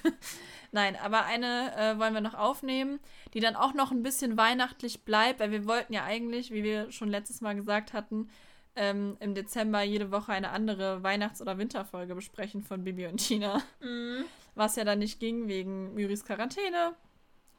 [0.72, 3.00] Nein, aber eine äh, wollen wir noch aufnehmen,
[3.34, 6.92] die dann auch noch ein bisschen weihnachtlich bleibt, weil wir wollten ja eigentlich, wie wir
[6.92, 8.30] schon letztes Mal gesagt hatten,
[8.76, 13.62] ähm, im Dezember jede Woche eine andere Weihnachts- oder Winterfolge besprechen von Bibi und Tina.
[13.82, 14.26] Mhm.
[14.56, 16.94] Was ja dann nicht ging wegen Myris Quarantäne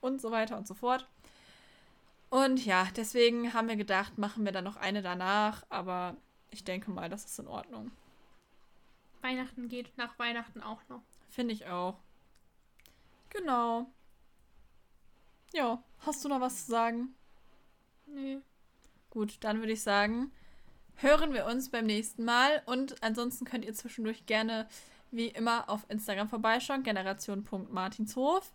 [0.01, 1.07] und so weiter und so fort.
[2.31, 6.17] Und ja, deswegen haben wir gedacht, machen wir dann noch eine danach, aber
[6.51, 7.91] ich denke mal, das ist in Ordnung.
[9.23, 11.03] Weihnachten geht nach Weihnachten auch noch.
[11.29, 11.99] Finde ich auch.
[13.31, 13.87] Genau.
[15.53, 17.15] Ja, hast du noch was zu sagen?
[18.07, 18.39] Nee.
[19.11, 20.33] Gut, dann würde ich sagen,
[20.97, 22.63] hören wir uns beim nächsten Mal.
[22.67, 24.69] Und ansonsten könnt ihr zwischendurch gerne
[25.11, 28.53] wie immer auf Instagram vorbeischauen, generation.martinshof.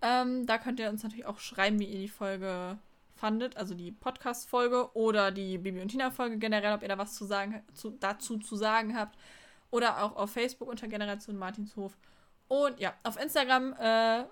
[0.00, 2.78] Ähm, da könnt ihr uns natürlich auch schreiben, wie ihr die Folge
[3.14, 7.24] fandet, also die Podcast-Folge oder die Bibi und Tina-Folge generell, ob ihr da was zu
[7.24, 9.16] sagen, zu, dazu zu sagen habt.
[9.72, 11.96] Oder auch auf Facebook unter Generation Martinshof.
[12.46, 14.24] Und ja, auf Instagram äh,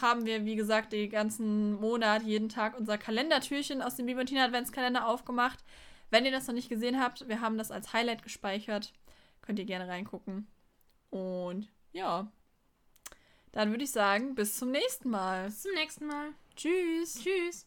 [0.00, 5.06] haben wir, wie gesagt, den ganzen Monat, jeden Tag unser Kalendertürchen aus dem Tina Adventskalender
[5.06, 5.62] aufgemacht.
[6.10, 8.92] Wenn ihr das noch nicht gesehen habt, wir haben das als Highlight gespeichert.
[9.42, 10.46] Könnt ihr gerne reingucken.
[11.10, 12.28] Und ja,
[13.52, 15.46] dann würde ich sagen, bis zum nächsten Mal.
[15.46, 16.30] Bis zum nächsten Mal.
[16.56, 17.20] Tschüss.
[17.22, 17.62] Tschüss.